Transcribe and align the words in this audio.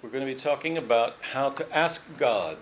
We're 0.00 0.10
going 0.10 0.24
to 0.24 0.32
be 0.32 0.38
talking 0.38 0.78
about 0.78 1.14
how 1.34 1.50
to 1.50 1.66
ask 1.76 2.06
God 2.18 2.56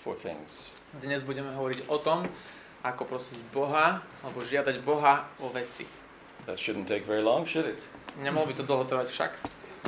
for 0.00 0.16
things. 0.16 0.72
Dnes 0.96 1.20
budeme 1.20 1.52
hovoriť 1.52 1.84
o 1.92 2.00
tom, 2.00 2.24
ako 2.80 3.04
prosiť 3.04 3.36
Boha, 3.52 4.00
alebo 4.24 4.40
žiadať 4.40 4.80
Boha 4.80 5.28
o 5.44 5.52
veci. 5.52 5.84
That 6.48 6.56
shouldn't 6.56 6.88
take 6.88 7.04
very 7.04 7.20
long, 7.20 7.44
should 7.44 7.68
it? 7.68 7.76
Nemohlo 8.24 8.48
by 8.48 8.56
to 8.56 8.64
dlho 8.64 8.88
trvať 8.88 9.12
však. 9.12 9.32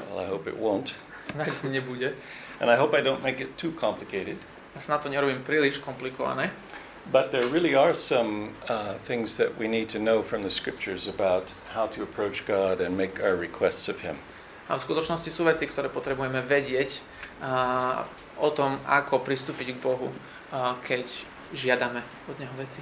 Well, 0.04 0.20
I 0.20 0.28
hope 0.28 0.44
it 0.44 0.60
won't. 0.60 0.92
Snáď 1.24 1.48
nebude. 1.64 2.12
And 2.60 2.68
I 2.68 2.76
hope 2.76 2.92
I 2.92 3.00
don't 3.00 3.24
make 3.24 3.40
it 3.40 3.56
too 3.56 3.72
complicated. 3.72 4.36
Ja 4.76 4.84
snad 4.84 5.00
to 5.00 5.08
nerobím 5.08 5.40
príliš 5.40 5.80
komplikované. 5.80 6.52
But 7.08 7.32
there 7.32 7.48
really 7.48 7.72
are 7.72 7.96
some 7.96 8.52
uh, 8.68 9.00
things 9.00 9.40
that 9.40 9.56
we 9.56 9.64
need 9.64 9.88
to 9.96 9.98
know 9.98 10.20
from 10.20 10.44
the 10.44 10.52
scriptures 10.52 11.08
about 11.08 11.48
how 11.72 11.88
to 11.96 12.04
approach 12.04 12.44
God 12.44 12.84
and 12.84 12.92
make 12.92 13.16
our 13.16 13.32
requests 13.32 13.88
of 13.88 14.04
Him. 14.04 14.20
A 14.70 14.78
v 14.78 14.86
skutočnosti 14.86 15.26
sú 15.34 15.42
veci, 15.50 15.66
ktoré 15.66 15.90
potrebujeme 15.90 16.38
vedieť 16.46 17.02
a, 17.42 18.06
o 18.38 18.54
tom, 18.54 18.78
ako 18.86 19.18
pristúpiť 19.26 19.74
k 19.74 19.82
Bohu, 19.82 20.14
a, 20.54 20.78
keď 20.86 21.10
žiadame 21.50 22.06
od 22.30 22.38
Neho 22.38 22.54
veci. 22.54 22.78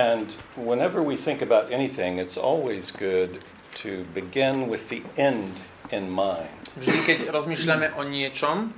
And 0.00 0.32
whenever 0.56 1.04
we 1.04 1.20
think 1.20 1.44
about 1.44 1.68
anything, 1.68 2.16
it's 2.16 2.40
always 2.40 2.88
good 2.88 3.44
to 3.84 4.08
begin 4.16 4.72
with 4.72 4.88
the 4.88 5.04
end 5.20 5.60
in 5.92 6.08
mind. 6.08 6.72
Vždy, 6.78 6.98
keď 7.04 7.18
rozmýšľame 7.34 7.98
o 7.98 8.02
niečom, 8.06 8.70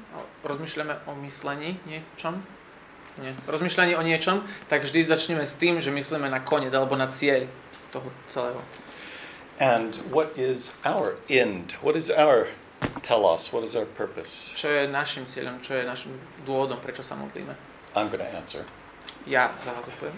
rozmýšľame 0.42 1.06
o 1.06 1.12
myslení 1.22 1.78
niečom, 1.84 2.41
nie, 3.20 3.36
rozmýšľanie 3.45 3.95
o 3.95 4.02
niečom, 4.02 4.41
tak 4.72 4.88
vždy 4.88 5.05
začneme 5.05 5.45
s 5.45 5.61
tým, 5.61 5.77
že 5.78 5.92
myslíme 5.92 6.33
na 6.33 6.41
koniec 6.41 6.72
alebo 6.72 6.97
na 6.97 7.12
cieľ 7.12 7.45
toho 7.92 8.09
celého. 8.33 8.61
And 9.61 9.97
what 10.11 10.37
is 10.38 10.74
our 10.84 11.16
end? 11.29 11.73
What 11.83 11.97
is 11.97 12.11
our 12.11 12.48
telos? 13.02 13.52
What 13.52 13.65
is 13.65 13.77
our 13.77 13.84
purpose? 13.84 14.55
Čo 14.56 14.69
je 14.73 14.88
našim 14.88 15.28
cieľom, 15.28 15.61
čo 15.61 15.77
je 15.78 15.84
našim 15.84 16.12
dôvodom, 16.48 16.80
prečo 16.80 17.05
sa 17.05 17.14
modlíme. 17.14 17.55
I'm 17.94 18.09
going 18.09 18.25
to 18.25 18.33
answer. 18.33 18.64
Ja 19.28 19.53
za 19.62 19.77
vás 19.77 19.86
odpoviem. 19.86 20.17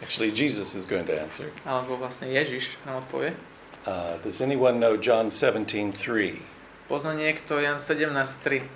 Actually, 0.00 0.32
Jesus 0.32 0.72
is 0.74 0.86
going 0.86 1.04
to 1.04 1.12
answer. 1.12 1.52
Alebo 1.68 1.98
vlastne 2.00 2.32
Ježiš 2.32 2.80
nám 2.88 3.04
odpovie. 3.04 3.36
Uh, 3.84 4.16
does 4.24 4.40
anyone 4.40 4.80
know 4.80 4.96
John 4.96 5.28
17:3? 5.28 6.40
Pozná 6.88 7.12
niekto 7.14 7.60
Jan 7.60 7.78
17.3? 7.78 8.66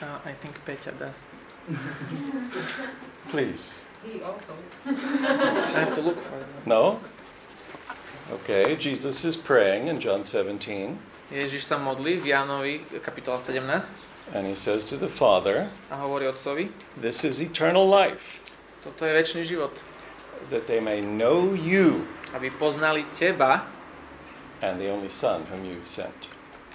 Uh, 0.00 0.18
I 0.24 0.32
think 0.38 0.56
Peťa 0.64 0.94
does. 0.96 1.26
Please. 3.30 3.84
He 4.04 4.22
also. 4.22 4.54
I 4.86 5.84
have 5.84 5.94
to 5.94 6.00
look 6.00 6.18
for 6.20 6.38
it. 6.40 6.46
No? 6.66 7.00
Okay, 8.28 8.76
Jesus 8.76 9.24
is 9.24 9.36
praying 9.36 9.88
in 9.88 10.00
John 10.00 10.20
17, 10.20 11.00
Ježiš 11.32 11.64
sa 11.64 11.80
modlí 11.80 12.20
v 12.20 12.32
Jánovi 12.36 12.84
kapitola 13.00 13.40
17 13.40 14.36
and 14.36 14.44
he 14.44 14.52
says 14.52 14.84
to 14.84 15.00
the 15.00 15.08
Father, 15.08 15.72
a 15.88 15.96
hovorí 15.96 16.28
otcovi, 16.28 16.68
This 17.00 17.24
is 17.24 17.40
eternal 17.40 17.88
life, 17.88 18.44
toto 18.84 19.08
je 19.08 19.16
väčší 19.16 19.48
život, 19.48 19.72
that 20.52 20.68
they 20.68 20.76
may 20.76 21.00
know 21.00 21.56
you 21.56 22.04
aby 22.36 22.52
poznali 22.52 23.08
teba 23.16 23.64
and 24.60 24.76
the 24.76 24.92
only 24.92 25.08
Son 25.08 25.48
whom 25.48 25.64
you 25.64 25.80
sent. 25.88 26.28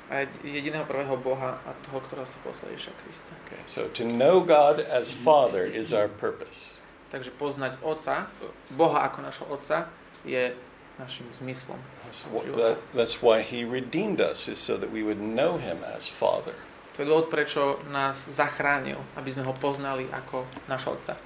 a 0.09 0.25
jediného 0.41 0.85
prvého 0.89 1.17
Boha 1.21 1.61
a 1.65 1.71
toho, 1.85 2.01
ktorého 2.01 2.25
si 2.25 2.37
poslal 2.41 2.73
Ježiša 2.73 2.93
Krista. 3.05 3.31
Okay, 3.45 3.61
so 3.69 3.85
to 3.93 4.01
know 4.05 4.41
God 4.41 4.81
as 4.81 5.13
Father 5.13 5.69
is 5.69 5.93
our 5.93 6.09
purpose. 6.09 6.81
Takže 7.13 7.29
poznať 7.37 7.77
Otca, 7.85 8.25
Boha 8.73 9.05
ako 9.05 9.21
našho 9.21 9.45
Otca, 9.49 9.89
je 10.25 10.57
našim 11.03 11.27
zmyslom. 11.43 11.79
That's, 12.07 12.23
that, 12.55 12.77
that's 12.95 13.19
why 13.19 13.43
He 13.43 13.67
redeemed 13.67 14.23
us, 14.23 14.47
is 14.47 14.59
so 14.59 14.79
that 14.79 14.89
we 14.89 15.03
would 15.03 15.19
know 15.19 15.59
Him 15.59 15.83
as 15.83 16.07
Father. 16.07 16.55
To 16.95 17.01
je 17.01 17.09
dôvod, 17.09 17.33
prečo 17.33 17.81
nás 17.89 18.29
zachránil, 18.29 19.01
aby 19.17 19.33
sme 19.33 19.43
ho 19.43 19.53
poznali 19.57 20.05
ako 20.13 20.45
nášho 20.69 20.93
Otca. 20.93 21.17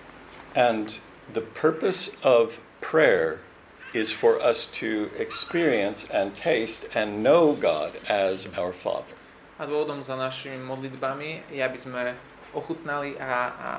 And 0.55 1.03
the 1.27 1.43
purpose 1.43 2.15
of 2.23 2.63
prayer 2.79 3.43
is 3.91 4.15
for 4.15 4.39
us 4.39 4.67
to 4.79 5.11
experience 5.19 6.07
and 6.07 6.31
taste 6.31 6.87
and 6.95 7.19
know 7.19 7.51
God 7.51 7.99
as 8.07 8.47
our 8.55 8.71
Father. 8.71 9.11
A 9.59 9.67
dôvodom 9.67 9.99
za 9.99 10.15
našimi 10.15 10.55
modlitbami 10.63 11.51
je, 11.51 11.59
aby 11.59 11.75
sme 11.75 12.15
ochutnali 12.55 13.19
a, 13.19 13.27
a, 13.27 13.35
a 13.51 13.71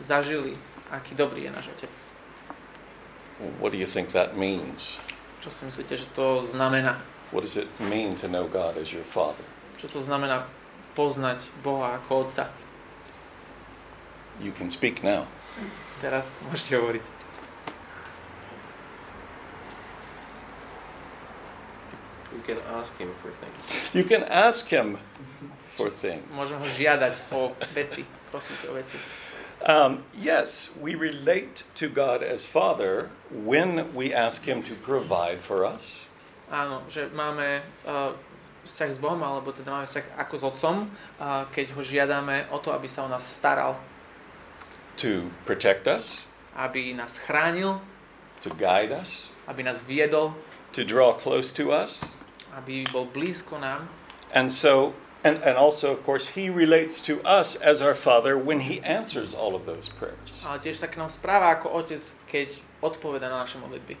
zažili, 0.00 0.56
aký 0.88 1.12
dobrý 1.12 1.46
je 1.46 1.52
náš 1.52 1.66
Otec. 1.76 1.92
What 3.60 3.72
do 3.72 3.78
you 3.80 3.88
think 3.88 4.16
that 4.16 4.36
means? 4.36 4.96
Čo 5.40 5.48
si 5.48 5.64
myslíte, 5.64 5.96
že 5.96 6.06
to 6.12 6.44
znamená? 6.44 7.00
What 7.32 7.48
does 7.48 7.56
it 7.56 7.68
mean 7.80 8.12
to 8.20 8.28
know 8.28 8.44
God 8.44 8.76
as 8.76 8.92
your 8.92 9.04
Father? 9.08 9.44
Čo 9.80 9.88
to 9.88 10.00
znamená 10.04 10.44
poznať 10.92 11.40
Boha 11.64 11.96
ako 11.96 12.28
Otca? 12.28 12.52
You 14.44 14.52
can 14.52 14.68
speak 14.68 15.00
now. 15.00 15.24
Teraz 16.04 16.44
môžete 16.44 16.76
hovoriť. 16.76 17.04
You 22.36 22.42
can 22.44 22.60
ask 22.76 22.92
him 23.00 23.08
for 23.24 23.32
things. 23.40 23.64
You 23.96 24.04
can 24.04 24.22
ask 24.28 24.68
Him 24.68 25.00
for 25.74 25.90
things. 25.90 26.28
Môžeme 26.36 26.62
ho 26.62 26.68
žiadať 26.68 27.14
o 27.32 27.56
veci, 27.72 28.04
prosiť 28.30 28.60
o 28.68 28.76
veci. 28.76 28.96
Um, 29.60 30.04
yes, 30.16 30.72
we 30.80 30.94
relate 30.94 31.64
to 31.76 31.88
God 31.88 32.22
as 32.22 32.46
Father 32.46 33.10
when 33.28 33.92
we 33.92 34.12
ask 34.12 34.48
Him 34.48 34.62
to 34.64 34.74
provide 34.74 35.40
for 35.44 35.64
us, 35.64 36.06
Áno, 36.50 36.82
že 36.90 37.06
máme 37.14 37.62
uh, 37.86 38.10
vzťah 38.66 38.90
s 38.90 38.98
Bohom, 38.98 39.22
alebo 39.22 39.54
teda 39.54 39.70
máme 39.70 39.86
vzťah 39.86 40.18
ako 40.18 40.34
s 40.34 40.42
Otcom, 40.42 40.76
uh, 40.82 41.46
keď 41.54 41.78
ho 41.78 41.82
žiadame 41.84 42.50
o 42.50 42.58
to, 42.58 42.74
aby 42.74 42.90
sa 42.90 43.06
o 43.06 43.08
nás 43.08 43.22
staral, 43.22 43.78
to 44.98 45.30
protect 45.46 45.86
us, 45.86 46.26
aby 46.58 46.90
nás 46.90 47.22
chránil, 47.22 47.78
to 48.42 48.50
guide 48.58 48.90
us, 48.90 49.30
aby 49.46 49.62
nás 49.62 49.86
viedol, 49.86 50.34
to 50.74 50.82
draw 50.82 51.14
close 51.14 51.54
to 51.54 51.70
us. 51.70 52.16
aby 52.50 52.82
bol 52.90 53.06
blízko 53.06 53.62
nám. 53.62 53.86
And 54.34 54.50
so, 54.50 54.94
and, 55.24 55.42
and 55.42 55.56
also, 55.56 55.92
of 55.92 56.02
course, 56.04 56.34
He 56.38 56.48
relates 56.48 57.00
to 57.02 57.20
us 57.22 57.56
as 57.56 57.82
our 57.82 57.94
Father 57.94 58.38
when 58.38 58.60
He 58.60 58.80
answers 58.80 59.34
all 59.34 59.54
of 59.54 59.66
those 59.66 59.88
prayers. 59.88 60.40
Ale 60.44 60.58
tiež 60.60 60.80
sa 60.80 60.88
k 60.88 60.96
nám 60.96 61.12
správa 61.12 61.52
ako 61.56 61.72
Otec, 61.76 62.02
keď 62.26 62.48
odpoveda 62.80 63.28
na 63.28 63.44
naše 63.44 63.60
modlitby. 63.60 63.96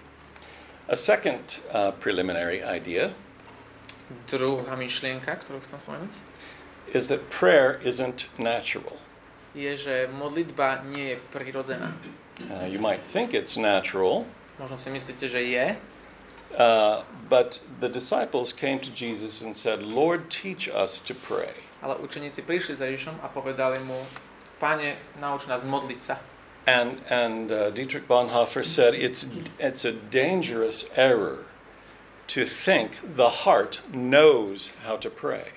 A 0.90 0.96
second 0.96 1.62
uh, 1.70 1.94
preliminary 2.02 2.64
idea 2.64 3.14
Druhá 4.26 4.74
myšlienka, 4.74 5.38
ktorú 5.38 5.62
chcem 5.62 5.78
spomenúť, 5.86 6.12
is 6.90 7.06
that 7.06 7.22
prayer 7.30 7.78
isn't 7.86 8.26
natural. 8.34 8.98
je, 9.54 9.70
že 9.78 9.94
modlitba 10.10 10.82
nie 10.86 11.14
je 11.14 11.16
prirodzená. 11.30 11.94
Uh, 12.50 12.66
you 12.66 12.82
might 12.82 13.02
think 13.06 13.34
it's 13.34 13.54
natural, 13.54 14.26
Možno 14.60 14.76
si 14.76 14.92
myslíte, 14.92 15.24
že 15.24 15.40
je, 15.40 15.66
uh, 16.58 17.02
but 17.28 17.60
the 17.80 17.88
disciples 17.88 18.52
came 18.52 18.78
to 18.80 18.90
Jesus 18.90 19.42
and 19.42 19.54
said, 19.54 19.82
Lord, 19.82 20.30
teach 20.30 20.68
us 20.68 20.98
to 21.00 21.14
pray. 21.14 21.70
ale 21.80 21.96
učeníci 21.96 22.44
prišli 22.44 22.76
za 22.76 22.84
Ježišom 22.84 23.24
a 23.24 23.26
povedali 23.32 23.80
mu, 23.80 23.96
Pane, 24.60 25.00
nauč 25.16 25.48
nás 25.48 25.64
modliť 25.64 26.00
sa. 26.04 26.20
And, 26.68 27.00
and 27.08 27.48
uh, 27.48 27.72
Dietrich 27.72 28.04
Bonhoeffer 28.04 28.60
said 28.60 28.92
it's, 28.92 29.24
it's 29.56 29.88
a 29.88 29.96
dangerous 30.12 30.92
error 30.92 31.48
to 32.28 32.44
think 32.44 33.00
the 33.00 33.48
heart 33.48 33.80
knows 33.88 34.76
how 34.84 35.00
to 35.00 35.08
pray. 35.08 35.56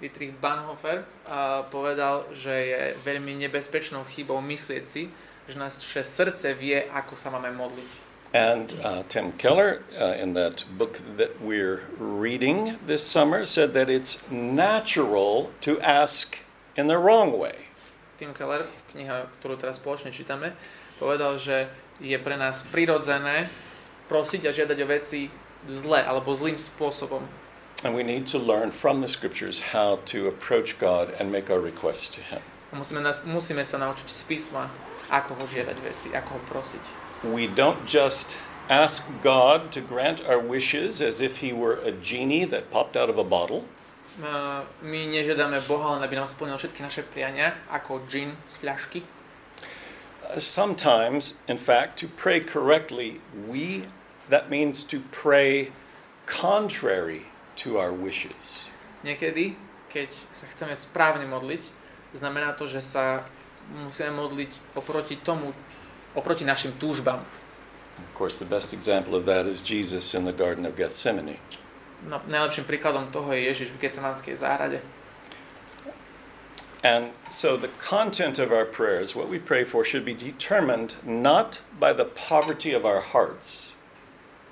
Dietrich 0.00 0.32
Bonhoeffer 0.40 1.04
uh, 1.28 1.68
povedal, 1.68 2.24
že 2.32 2.54
je 2.72 2.80
veľmi 3.04 3.36
nebezpečnou 3.44 4.08
chybou 4.08 4.40
myslieť 4.40 4.84
si, 4.88 5.12
že 5.44 5.60
naše 5.60 6.00
srdce 6.00 6.56
vie, 6.56 6.80
ako 6.88 7.12
sa 7.12 7.28
máme 7.28 7.52
modliť. 7.52 8.07
And 8.32 8.76
uh, 8.84 9.02
Tim 9.08 9.32
Keller, 9.32 9.82
uh, 9.98 10.20
in 10.20 10.34
that 10.34 10.64
book 10.76 11.00
that 11.16 11.40
we're 11.40 11.88
reading 11.96 12.76
this 12.86 13.06
summer, 13.06 13.46
said 13.46 13.72
that 13.72 13.88
it's 13.88 14.30
natural 14.30 15.50
to 15.62 15.80
ask 15.80 16.38
in 16.76 16.88
the 16.88 16.98
wrong 16.98 17.38
way. 17.38 17.72
Tim 18.18 18.34
Keller, 18.34 18.68
kniha, 18.92 19.32
ktorú 19.40 19.56
teraz 19.56 19.80
spoločne 19.80 20.12
čítame, 20.12 20.52
povedal, 21.00 21.40
že 21.40 21.72
je 22.04 22.18
pre 22.20 22.36
nás 22.36 22.68
prirodzené 22.68 23.48
prosiť 24.12 24.44
a 24.44 24.52
žiadať 24.52 24.78
o 24.84 24.86
veci 24.86 25.32
zle 25.70 26.04
alebo 26.04 26.34
zlým 26.36 26.60
spôsobom. 26.60 27.24
And 27.86 27.94
we 27.94 28.02
need 28.02 28.26
to 28.34 28.38
learn 28.42 28.74
from 28.74 29.00
the 29.00 29.08
scriptures 29.08 29.72
how 29.72 30.02
to 30.10 30.26
approach 30.26 30.76
God 30.82 31.14
and 31.16 31.30
make 31.30 31.48
our 31.48 31.62
requests 31.62 32.10
to 32.18 32.20
Him. 32.20 32.42
A 32.68 32.76
Musíme, 32.76 33.00
nás, 33.00 33.24
musíme 33.24 33.64
sa 33.64 33.80
naučiť 33.80 34.04
z 34.04 34.22
písma, 34.28 34.68
ako 35.08 35.40
ho 35.40 35.44
žiadať 35.48 35.76
veci, 35.80 36.12
ako 36.12 36.36
ho 36.36 36.40
prosiť. 36.50 37.07
We 37.24 37.46
don't 37.46 37.86
just 37.86 38.36
ask 38.68 39.10
God 39.22 39.72
to 39.72 39.80
grant 39.80 40.22
our 40.24 40.38
wishes 40.38 41.00
as 41.00 41.20
if 41.20 41.38
He 41.38 41.52
were 41.52 41.74
a 41.82 41.90
genie 41.92 42.44
that 42.46 42.70
popped 42.70 42.96
out 42.96 43.10
of 43.10 43.18
a 43.18 43.24
bottle. 43.24 43.64
Uh, 44.22 44.62
My 44.82 45.06
nežiadame 45.06 45.62
Boha, 45.66 45.94
len 45.94 46.02
aby 46.02 46.18
nám 46.18 46.26
splnil 46.26 46.58
všetky 46.58 46.82
naše 46.82 47.02
priania, 47.06 47.54
ako 47.70 48.02
džin 48.06 48.34
z 48.46 48.54
fľašky. 48.58 49.00
Uh, 49.02 50.38
Sometimes, 50.38 51.38
in 51.46 51.58
fact, 51.58 51.98
to 52.02 52.06
pray 52.08 52.38
correctly, 52.42 53.22
we 53.34 53.86
that 54.28 54.50
means 54.50 54.84
to 54.84 55.00
pray 55.10 55.72
contrary 56.26 57.30
to 57.56 57.78
our 57.78 57.94
wishes. 57.94 58.68
Niekedy 59.02 59.68
keď 59.88 60.12
sa 60.30 60.46
chceme 60.52 60.76
správne 60.76 61.24
modliť, 61.24 61.64
znamená 62.12 62.52
to, 62.54 62.68
že 62.68 62.84
sa 62.84 63.24
musíme 63.72 64.12
modliť 64.12 64.76
oproti 64.76 65.16
tomu, 65.20 65.52
oproti 66.18 66.42
našim 66.42 66.74
túžbám. 66.82 67.22
Of 67.98 68.10
course, 68.18 68.42
the 68.42 68.50
best 68.50 68.74
example 68.74 69.14
of 69.14 69.24
that 69.30 69.46
is 69.46 69.62
Jesus 69.62 70.14
in 70.14 70.26
the 70.26 70.34
Garden 70.34 70.66
of 70.66 70.74
Gethsemane. 70.74 71.38
No, 72.02 72.22
najlepším 72.26 72.66
príkladom 72.66 73.10
toho 73.14 73.30
je 73.34 73.46
Ježiš 73.50 73.74
v 73.74 73.86
Getsemanskej 73.86 74.34
záhrade. 74.38 74.82
And 76.82 77.10
so 77.34 77.58
the 77.58 77.70
content 77.82 78.38
of 78.38 78.54
our 78.54 78.62
prayers, 78.62 79.14
what 79.14 79.26
we 79.26 79.42
pray 79.42 79.66
for, 79.66 79.82
should 79.82 80.06
be 80.06 80.14
determined 80.14 80.94
not 81.02 81.58
by 81.74 81.90
the 81.90 82.06
poverty 82.06 82.70
of 82.70 82.86
our 82.86 83.02
hearts, 83.02 83.74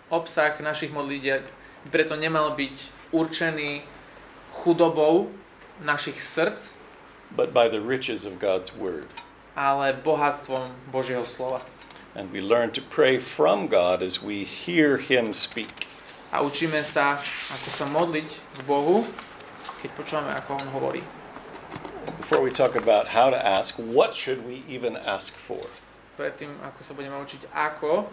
Obsah 0.06 0.54
našich 0.62 0.94
modlitieb 0.94 1.42
preto 1.90 2.14
nemal 2.14 2.54
byť 2.54 3.10
určený 3.10 3.82
chudobou 4.54 5.34
našich 5.82 6.22
srdc, 6.22 6.78
but 7.34 7.50
by 7.50 7.66
the 7.66 7.82
riches 7.82 8.22
of 8.22 8.38
God's 8.38 8.70
Word. 8.70 9.10
Ale 9.56 9.96
bohatstvom 9.96 10.92
Božieho 10.92 11.24
slova. 11.24 11.64
And 12.12 12.32
we 12.32 12.40
learn 12.40 12.70
to 12.76 12.80
pray 12.84 13.18
from 13.18 13.68
God 13.68 14.04
as 14.04 14.20
we 14.22 14.44
hear 14.44 15.00
Him 15.00 15.32
speak. 15.32 15.88
A 16.32 16.44
učíme 16.44 16.84
sa, 16.84 17.16
ako 17.52 17.68
sa 17.72 17.84
modliť 17.88 18.28
k 18.28 18.58
Bohu, 18.68 19.08
keď 19.80 19.90
počúvame, 19.96 20.32
ako 20.36 20.60
On 20.60 20.68
hovorí. 20.76 21.00
Before 22.20 22.44
we 22.44 22.52
talk 22.52 22.76
about 22.76 23.12
how 23.12 23.32
to 23.32 23.38
ask, 23.38 23.76
what 23.80 24.12
should 24.12 24.44
we 24.44 24.64
even 24.68 24.96
ask 24.96 25.32
for? 25.32 25.64
Predtým, 26.16 26.48
ako 26.64 26.80
sa 26.80 26.92
budeme 26.96 27.16
učiť, 27.20 27.52
ako 27.52 27.90
uh, 27.92 28.04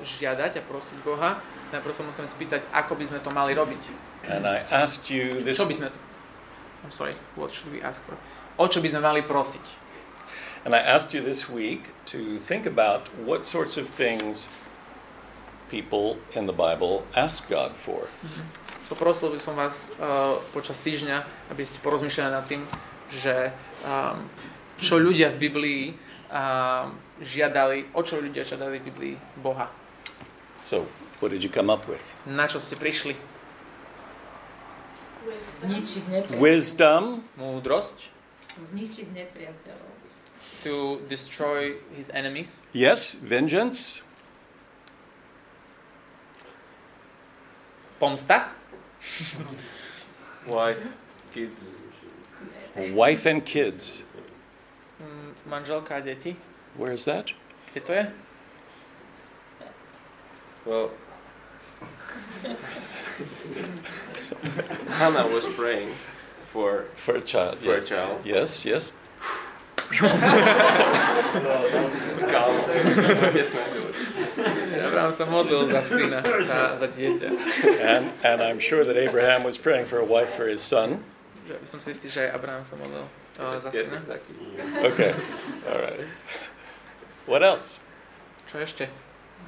žiadať 0.00 0.60
a 0.60 0.62
prosiť 0.64 0.98
Boha, 1.04 1.40
najprv 1.72 1.92
sa 1.92 2.04
musíme 2.04 2.24
spýtať, 2.24 2.64
ako 2.72 2.96
by 2.96 3.04
sme 3.12 3.20
to 3.20 3.28
mali 3.28 3.52
robiť. 3.52 3.82
And 4.24 4.48
I 4.48 4.64
asked 4.72 5.12
you 5.12 5.44
this 5.44 5.60
Čo 5.60 5.68
by 5.68 5.76
sme 5.76 5.88
to... 5.92 5.98
I'm 6.82 6.90
sorry, 6.90 7.12
what 7.36 7.52
should 7.52 7.68
we 7.68 7.84
ask 7.84 8.00
for? 8.08 8.16
O 8.56 8.64
čo 8.68 8.80
by 8.80 8.88
sme 8.88 9.04
mali 9.04 9.20
prosiť? 9.22 9.81
And 10.64 10.74
I 10.74 10.78
asked 10.78 11.14
you 11.14 11.20
this 11.20 11.48
week 11.48 11.90
to 12.06 12.38
think 12.38 12.66
about 12.66 13.08
what 13.26 13.44
sorts 13.44 13.76
of 13.76 13.88
things 13.88 14.48
people 15.70 16.16
in 16.34 16.46
the 16.46 16.52
Bible 16.52 17.02
ask 17.16 17.48
God 17.48 17.76
for. 17.76 18.08
Poprosil 18.88 19.32
by 19.32 19.40
som 19.40 19.56
vás 19.56 19.88
uh, 19.96 20.36
počas 20.52 20.76
týždňa, 20.84 21.24
aby 21.48 21.64
ste 21.64 21.80
porozmýšľali 21.80 22.30
nad 22.30 22.44
tým, 22.44 22.62
že 23.08 23.48
um, 23.82 24.28
čo 24.76 25.00
ľudia 25.00 25.32
v 25.32 25.48
Biblii 25.48 25.82
um, 26.28 26.92
žiadali, 27.24 27.88
o 27.96 28.04
čo 28.04 28.20
ľudia 28.20 28.44
žiadali 28.44 28.78
v 28.78 28.84
Biblii 28.92 29.14
Boha. 29.40 29.72
So, 30.60 30.84
what 31.24 31.32
did 31.32 31.40
you 31.40 31.48
come 31.48 31.72
up 31.72 31.88
with? 31.88 32.04
Na 32.28 32.44
čo 32.44 32.60
ste 32.60 32.76
prišli? 32.76 33.16
Zničiť 35.32 36.04
nepriateľov. 36.12 36.42
Wisdom, 36.42 37.02
Múdrosť, 37.40 38.12
Zničiť 38.60 39.08
nepriateľov. 39.16 40.01
To 40.62 41.00
destroy 41.08 41.74
his 41.96 42.10
enemies. 42.10 42.62
yes, 42.72 43.12
vengeance, 43.12 44.02
Pomsta, 48.00 48.48
Wife, 50.48 50.78
kids. 51.32 51.78
wife 52.94 53.26
and 53.26 53.44
kids. 53.44 54.02
mm, 55.00 55.32
manželka 55.50 55.96
a 55.96 56.00
deti. 56.02 56.36
Where 56.76 56.92
is 56.92 57.04
that? 57.04 57.32
Kde 57.74 57.84
to 57.84 57.92
je? 57.94 58.06
Well, 60.64 60.90
Hannah 64.88 65.26
was 65.28 65.46
praying 65.46 65.94
for 66.52 66.84
For 66.96 67.16
a 67.16 67.20
child. 67.20 67.58
For 67.58 67.76
a 67.76 67.82
child. 67.82 68.24
Yes, 68.24 68.64
yes. 68.64 68.94
Calm. 69.92 70.16
Abraham 74.72 75.12
sa 75.12 75.24
modlil 75.28 75.68
za 75.70 75.82
syna, 75.84 76.20
za, 76.42 76.76
za 76.76 76.86
dieťa. 76.88 77.28
And, 77.80 78.10
and 78.24 78.38
I'm 78.42 78.58
sure 78.58 78.84
that 78.84 78.96
Abraham 78.96 79.44
was 79.44 79.56
praying 79.58 79.86
for 79.86 79.98
a 79.98 80.04
wife 80.04 80.34
for 80.34 80.48
his 80.48 80.60
son. 80.60 81.04
Som 81.64 81.80
si 81.80 81.92
istý, 81.92 82.08
že 82.08 82.28
aj 82.30 82.40
Abraham 82.40 82.64
sa 82.64 82.76
modlil 82.80 83.04
za 83.36 83.68
Yes, 83.72 83.92
Okay, 84.84 85.12
all 85.68 85.80
right. 85.80 86.06
What 87.26 87.42
else? 87.42 87.80
Čo 88.50 88.60
ešte? 88.62 88.88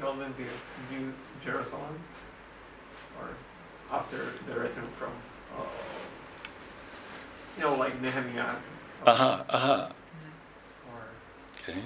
Golden 0.00 0.32
view, 0.34 0.50
view 0.90 1.14
Jerusalem, 1.44 2.00
or 3.20 3.36
after 3.92 4.34
the 4.48 4.54
return 4.58 4.88
from, 4.98 5.12
uh, 5.54 5.62
you 7.58 7.62
know, 7.62 7.76
like 7.78 7.94
Nehemiah, 8.02 8.58
Uh 9.06 9.14
huh, 9.14 9.44
uh 9.48 9.58
huh. 9.58 9.82
or 9.92 10.03
Okay. 11.64 11.78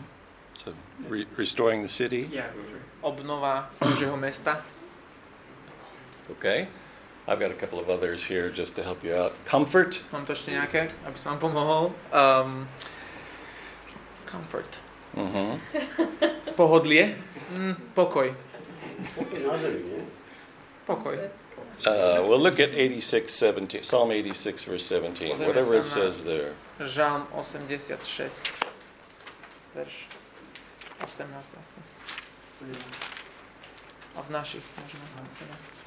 So, 0.55 0.75
re- 1.09 1.27
restoring 1.37 1.83
the 1.83 1.89
city. 1.89 2.29
yeah, 2.33 2.51
Obnova 3.03 3.67
Božieho 3.81 4.19
mesta. 4.19 4.63
Okay. 6.31 6.69
I've 7.29 7.39
got 7.39 7.51
a 7.51 7.55
couple 7.55 7.79
of 7.79 7.91
others 7.91 8.25
here 8.25 8.51
just 8.51 8.75
to 8.77 8.83
help 8.83 9.05
you 9.05 9.15
out. 9.15 9.33
Comfort. 9.45 10.01
Mám 10.13 10.27
to 10.27 10.33
ešte 10.33 10.49
nejaké, 10.51 10.89
aby 11.05 11.19
som 11.21 11.39
pomohol. 11.39 11.93
Um, 12.11 12.67
comfort. 14.27 14.81
Mm-hmm. 15.15 15.61
Pohodlie. 16.57 17.15
Mm, 17.53 17.77
pokoj. 17.95 18.33
Pokoj. 20.87 21.17
Uh, 21.87 22.25
we'll 22.27 22.41
look 22.41 22.59
at 22.59 22.71
86, 22.75 23.33
17, 23.33 23.85
Psalm 23.85 24.11
86, 24.11 24.65
verse 24.65 24.85
17, 24.87 25.39
whatever 25.39 25.77
it 25.77 25.85
says 25.87 26.25
there. 26.25 26.57
Žalm 26.81 27.29
86. 27.37 28.43
Verš 29.75 30.09
18 31.05 31.29
asi. 31.61 31.81
A 34.17 34.23
v 34.23 34.29
našich 34.31 34.65
možno 34.77 34.99
18. 35.29 35.79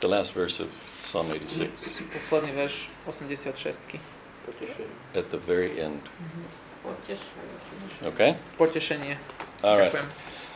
The 0.00 0.08
last 0.08 0.32
verse 0.32 0.60
of 0.64 0.70
Psalm 1.02 1.28
86, 1.28 2.00
Posledný 2.12 2.52
verš 2.56 2.88
86. 3.04 3.76
at 5.14 5.26
the 5.28 5.36
very 5.36 5.76
end. 5.80 6.00
Potešujúci. 6.80 7.74
Okay? 8.08 8.36
Potešenie. 8.56 9.20
All 9.60 9.76
right. 9.76 9.92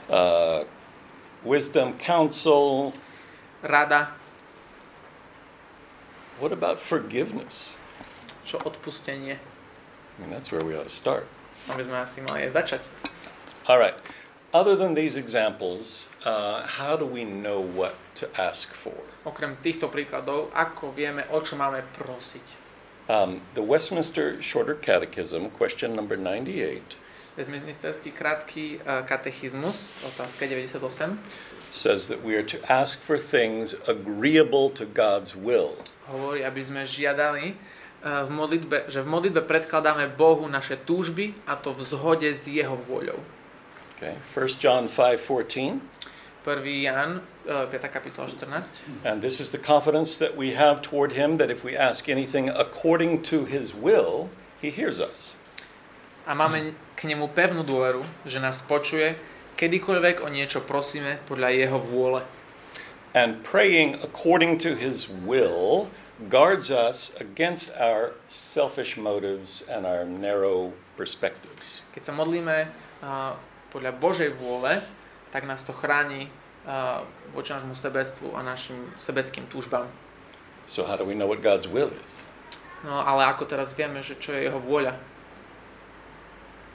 Uh, 0.09 0.65
wisdom, 1.45 1.93
counsel. 2.01 2.97
Rada. 3.61 4.17
What 6.41 6.53
about 6.53 6.81
forgiveness? 6.81 7.77
Čo 8.49 8.65
odpustenie. 8.65 9.37
I 10.19 10.23
mean, 10.23 10.31
that's 10.31 10.53
where 10.53 10.65
we 10.65 10.77
ought 10.77 10.89
to 10.89 10.95
start. 10.95 11.27
Aby 11.69 11.85
sme 11.85 11.97
asi 11.99 12.21
mali 12.23 12.47
aj 12.47 12.53
začať. 12.55 12.81
All 13.67 13.79
right. 13.79 13.97
Other 14.55 14.77
than 14.77 14.95
these 14.95 15.17
examples, 15.19 16.15
uh, 16.23 16.63
how 16.63 16.95
do 16.95 17.03
we 17.03 17.27
know 17.27 17.59
what 17.59 17.99
to 18.23 18.31
ask 18.39 18.71
for? 18.71 18.95
Okrem 19.27 19.59
týchto 19.59 19.91
príkladov, 19.91 20.55
ako 20.55 20.95
vieme, 20.95 21.27
o 21.35 21.43
čo 21.43 21.59
máme 21.59 21.83
prosiť. 21.99 22.47
Um, 23.11 23.43
the 23.59 23.67
Westminster 23.67 24.39
Shorter 24.39 24.79
Catechism, 24.79 25.51
question 25.51 25.91
number 25.91 26.15
98, 26.15 26.95
Westminsterský 27.35 28.15
krátky 28.15 28.79
uh, 28.87 29.03
katechizmus, 29.03 29.91
otázka 30.07 30.47
98, 30.47 31.19
says 31.75 32.07
that 32.07 32.23
we 32.23 32.39
are 32.39 32.47
to 32.47 32.63
ask 32.71 33.03
for 33.03 33.19
things 33.19 33.75
agreeable 33.91 34.71
to 34.71 34.87
God's 34.87 35.35
will. 35.35 35.83
hovorí, 36.07 36.47
aby 36.47 36.63
sme 36.63 36.87
žiadali 36.87 37.59
v 38.05 38.31
modlitbe, 38.31 38.93
že 38.93 39.01
v 39.01 39.09
modlitbe 39.09 39.41
predkladáme 39.49 40.13
Bohu 40.13 40.45
naše 40.45 40.77
túžby 40.77 41.33
a 41.49 41.57
to 41.57 41.73
v 41.73 41.81
zhode 41.81 42.29
s 42.29 42.45
Jeho 42.45 42.77
vôľou. 42.77 43.17
Okay. 43.97 44.21
1 44.21 44.61
John 44.61 44.93
5:14, 44.93 45.81
1. 46.45 46.85
Jan, 46.85 47.25
uh, 47.49 47.65
5. 47.73 47.89
kapitola 47.89 48.29
14. 48.29 48.69
and 49.09 49.25
this 49.25 49.41
is 49.41 49.49
the 49.49 49.59
confidence 49.59 50.21
that 50.21 50.37
we 50.37 50.53
have 50.53 50.85
toward 50.85 51.17
him 51.17 51.41
that 51.41 51.49
if 51.49 51.65
we 51.65 51.73
ask 51.73 52.05
anything 52.13 52.53
according 52.53 53.25
to 53.25 53.49
his 53.49 53.73
will, 53.73 54.29
he 54.61 54.69
hears 54.69 55.01
us. 55.01 55.41
A 56.29 56.37
máme 56.37 56.77
k 56.97 57.09
nemu 57.09 57.33
pevnú 57.33 57.65
dôveru, 57.65 58.05
že 58.29 58.37
nás 58.37 58.61
počuje, 58.61 59.17
kedykoľvek 59.57 60.21
o 60.21 60.29
niečo 60.29 60.61
prosíme 60.61 61.25
podľa 61.25 61.57
Jeho 61.57 61.81
vôle. 61.81 62.21
And 63.17 63.41
praying 63.41 64.05
according 64.05 64.61
to 64.61 64.77
his 64.77 65.09
will 65.09 65.89
guards 66.31 66.71
us 66.71 67.15
against 67.19 67.75
our 67.75 68.15
selfish 68.29 68.97
motives 68.97 69.67
and 69.67 69.87
our 69.87 70.07
narrow 70.07 70.73
perspectives. 70.95 71.83
Keď 71.91 72.03
sa 72.11 72.13
modlíme 72.15 72.71
uh, 73.03 73.35
podľa 73.75 73.93
Božej 73.99 74.31
vôle, 74.39 74.79
tak 75.35 75.43
nás 75.43 75.67
to 75.67 75.75
chráni 75.75 76.31
uh, 76.67 77.03
voči 77.35 77.51
nášmu 77.51 77.75
sebectvu 77.75 78.31
a 78.39 78.47
našim 78.47 78.95
sebeckým 78.95 79.51
túžbám. 79.51 79.91
So 80.71 80.87
how 80.87 80.95
do 80.95 81.05
we 81.05 81.19
know 81.19 81.27
what 81.27 81.43
God's 81.43 81.67
will 81.67 81.91
is? 81.91 82.23
No 82.87 83.03
ale 83.03 83.27
ako 83.27 83.51
teraz 83.51 83.75
vieme, 83.75 83.99
že 84.05 84.15
čo 84.15 84.33
je 84.37 84.47
Jeho 84.47 84.63
vôľa? 84.63 84.95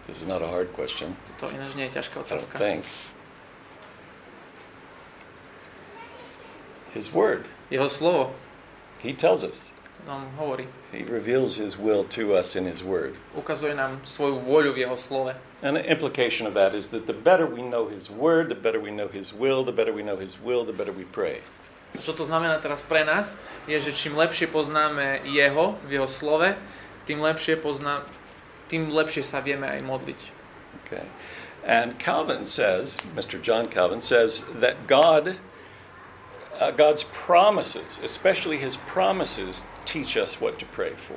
This 0.10 0.25
is 0.25 0.27
not 0.27 0.41
a 0.41 0.50
hard 0.50 0.74
question. 0.74 1.13
Toto 1.38 1.53
ináč 1.53 1.77
nie 1.77 1.86
je 1.88 2.01
ťažká 2.01 2.17
I 2.17 2.22
don't 2.25 2.29
otázka. 2.34 2.55
think. 2.58 2.81
His 6.98 7.13
word. 7.13 7.46
Jeho 7.69 7.86
slovo. 7.86 8.34
He 8.99 9.13
tells 9.13 9.43
us. 9.43 9.73
nám 10.09 10.31
hovorí. 10.37 10.67
He 10.91 11.05
reveals 11.05 11.55
his 11.55 11.77
will 11.77 12.03
to 12.03 12.33
us 12.33 12.55
in 12.55 12.65
his 12.65 12.81
word. 12.83 13.13
Ukazuje 13.35 13.75
nám 13.75 14.01
svoju 14.03 14.39
vôľu 14.41 14.73
v 14.73 14.77
jeho 14.87 14.97
slove. 14.97 15.35
And 15.61 15.75
the 15.77 15.85
implication 15.85 16.47
of 16.47 16.53
that 16.53 16.73
is 16.73 16.89
that 16.89 17.05
the 17.05 17.13
better 17.13 17.45
we 17.45 17.61
know 17.61 17.91
his 17.91 18.09
word, 18.09 18.49
the 18.49 18.57
better 18.57 18.79
we 18.79 18.91
know 18.91 19.07
his 19.11 19.35
will, 19.35 19.61
the 19.63 19.75
better 19.75 19.93
we 19.93 20.01
know 20.01 20.17
his 20.17 20.39
will, 20.39 20.65
the 20.65 20.73
better 20.73 20.91
we 20.95 21.05
pray. 21.05 21.43
Čo 22.01 22.13
to 22.13 22.25
znamená 22.25 22.61
teraz 22.61 22.85
pre 22.85 23.01
nás, 23.01 23.37
je, 23.65 23.77
že 23.81 23.91
čím 23.93 24.13
lepšie 24.17 24.49
poznáme 24.49 25.25
jeho 25.25 25.77
v 25.85 25.99
jeho 25.99 26.09
slove, 26.09 26.53
tým 27.09 27.19
lepšie, 27.21 27.57
pozná, 27.57 28.05
tým 28.69 28.93
lepšie 28.93 29.25
sa 29.25 29.41
vieme 29.41 29.65
aj 29.65 29.81
modliť. 29.81 30.21
Okay. 30.85 31.05
And 31.65 31.97
Calvin 31.99 32.45
says, 32.45 33.01
Mr. 33.17 33.41
John 33.41 33.67
Calvin 33.67 33.99
says 33.99 34.45
that 34.61 34.87
God, 34.87 35.41
uh, 36.59 36.71
God's 36.71 37.03
promises, 37.03 37.99
especially 38.03 38.57
his 38.57 38.77
promises, 38.77 39.63
teach 39.85 40.17
us 40.17 40.41
what 40.41 40.59
to 40.59 40.65
pray 40.65 40.93
for. 40.93 41.15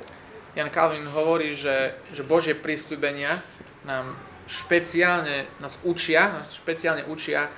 Jan 0.55 0.69
Calvin 0.69 1.05
hovorí, 1.09 1.57
že, 1.57 1.97
že 2.13 2.23
Božie 2.23 2.53
prísľubenia 2.53 3.41
nám 3.83 4.15
špeciálne 4.47 5.49
nás 5.59 5.81
učia, 5.83 6.29
nás 6.29 6.53
špeciálne 6.55 7.03
učia, 7.09 7.49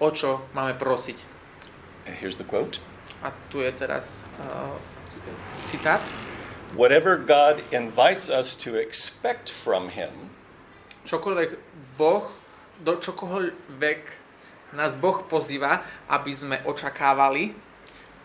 o 0.00 0.08
čo 0.10 0.42
máme 0.56 0.74
prosiť. 0.74 1.16
Here's 2.20 2.36
the 2.36 2.44
quote 2.44 2.80
A 3.24 3.32
tu 3.48 3.64
je 3.64 3.72
teraz 3.72 4.24
uh, 4.40 4.72
citát. 5.64 6.04
Whatever 6.74 7.16
God 7.16 7.62
invites 7.70 8.28
us 8.28 8.58
to 8.66 8.74
expect 8.74 9.48
from 9.48 9.94
him, 9.94 10.34
Čokoľvek 11.04 11.50
Boh, 12.00 12.24
do 12.80 12.96
čokoľvek 12.96 14.23
nás 14.74 14.94
Boh 14.98 15.24
pozýva, 15.26 15.82
aby 16.10 16.34
sme 16.34 16.60
očakávali, 16.66 17.54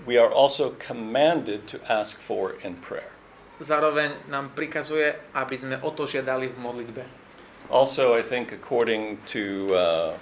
we 0.06 0.18
are 0.18 0.32
also 0.32 0.75
commanded 0.79 1.68
to 1.68 1.77
ask 1.88 2.20
for 2.20 2.56
in 2.63 2.75
prayer. 2.79 3.20
zároveň 3.60 4.12
nám 4.32 4.50
prikazuje, 4.56 5.15
aby 5.36 5.56
sme 5.60 5.75
o 5.84 5.91
to 5.91 6.08
žiadali 6.08 6.48
v 6.48 6.58
modlitbe. 6.58 7.03
Also, 7.70 8.18
I 8.18 8.24
think 8.24 8.50
according 8.50 9.22
to 9.29 9.75
uh, 9.75 10.18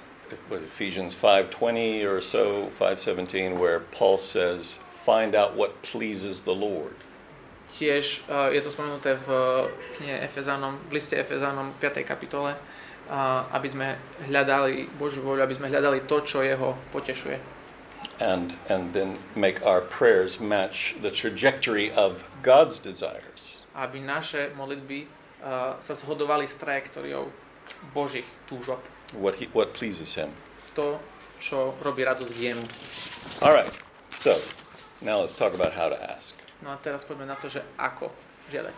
Ephesians 0.51 1.15
5:20 1.15 2.03
or 2.03 2.19
so, 2.19 2.67
5:17, 2.75 3.55
where 3.55 3.79
Paul 3.79 4.19
says, 4.19 4.83
"Find 5.05 5.31
out 5.31 5.55
what 5.55 5.79
pleases 5.85 6.43
the 6.43 6.57
Lord." 6.57 6.97
Tiež 7.77 8.25
uh, 8.27 8.51
je 8.51 8.59
to 8.59 8.73
spomenuté 8.73 9.15
v 9.15 9.27
uh, 9.31 9.69
knihe 9.95 10.23
Efezánom, 10.27 10.81
v 10.89 10.97
liste 10.99 11.15
Efezánom 11.15 11.71
5. 11.79 12.03
kapitole, 12.03 12.57
aby 13.51 13.67
sme 13.71 13.87
hľadali 14.27 14.91
Božiu 14.99 15.23
voľu, 15.23 15.47
aby 15.47 15.55
sme 15.55 15.71
hľadali 15.71 16.03
to, 16.07 16.19
čo 16.27 16.43
jeho 16.43 16.75
potešuje. 16.91 17.57
and 18.19 18.53
and 18.69 18.93
then 18.93 19.17
make 19.35 19.63
our 19.65 19.81
prayers 19.81 20.39
match 20.39 20.95
the 21.01 21.11
trajectory 21.11 21.91
of 21.91 22.25
God's 22.41 22.79
desires. 22.79 23.61
Aby 23.75 24.01
naše 24.01 24.53
modlitby 24.57 25.05
uh, 25.41 25.77
sa 25.77 25.93
zhodovali 25.93 26.49
s 26.49 26.57
trajektóriou 26.57 27.29
Božích 27.93 28.25
túžob. 28.49 28.81
What 29.13 29.37
he 29.37 29.45
what 29.53 29.73
pleases 29.73 30.17
him. 30.17 30.33
To, 30.75 30.97
čo 31.37 31.77
robí 31.81 32.05
radosť 32.05 32.33
jemu. 32.33 32.65
All 33.41 33.53
right. 33.53 33.69
So, 34.17 34.37
now 35.01 35.21
let's 35.21 35.37
talk 35.37 35.53
about 35.53 35.77
how 35.77 35.89
to 35.89 35.97
ask. 35.97 36.33
No 36.65 36.73
a 36.73 36.77
teraz 36.81 37.05
poďme 37.05 37.29
na 37.29 37.37
to, 37.37 37.49
že 37.49 37.61
ako 37.77 38.09
žiadať. 38.49 38.73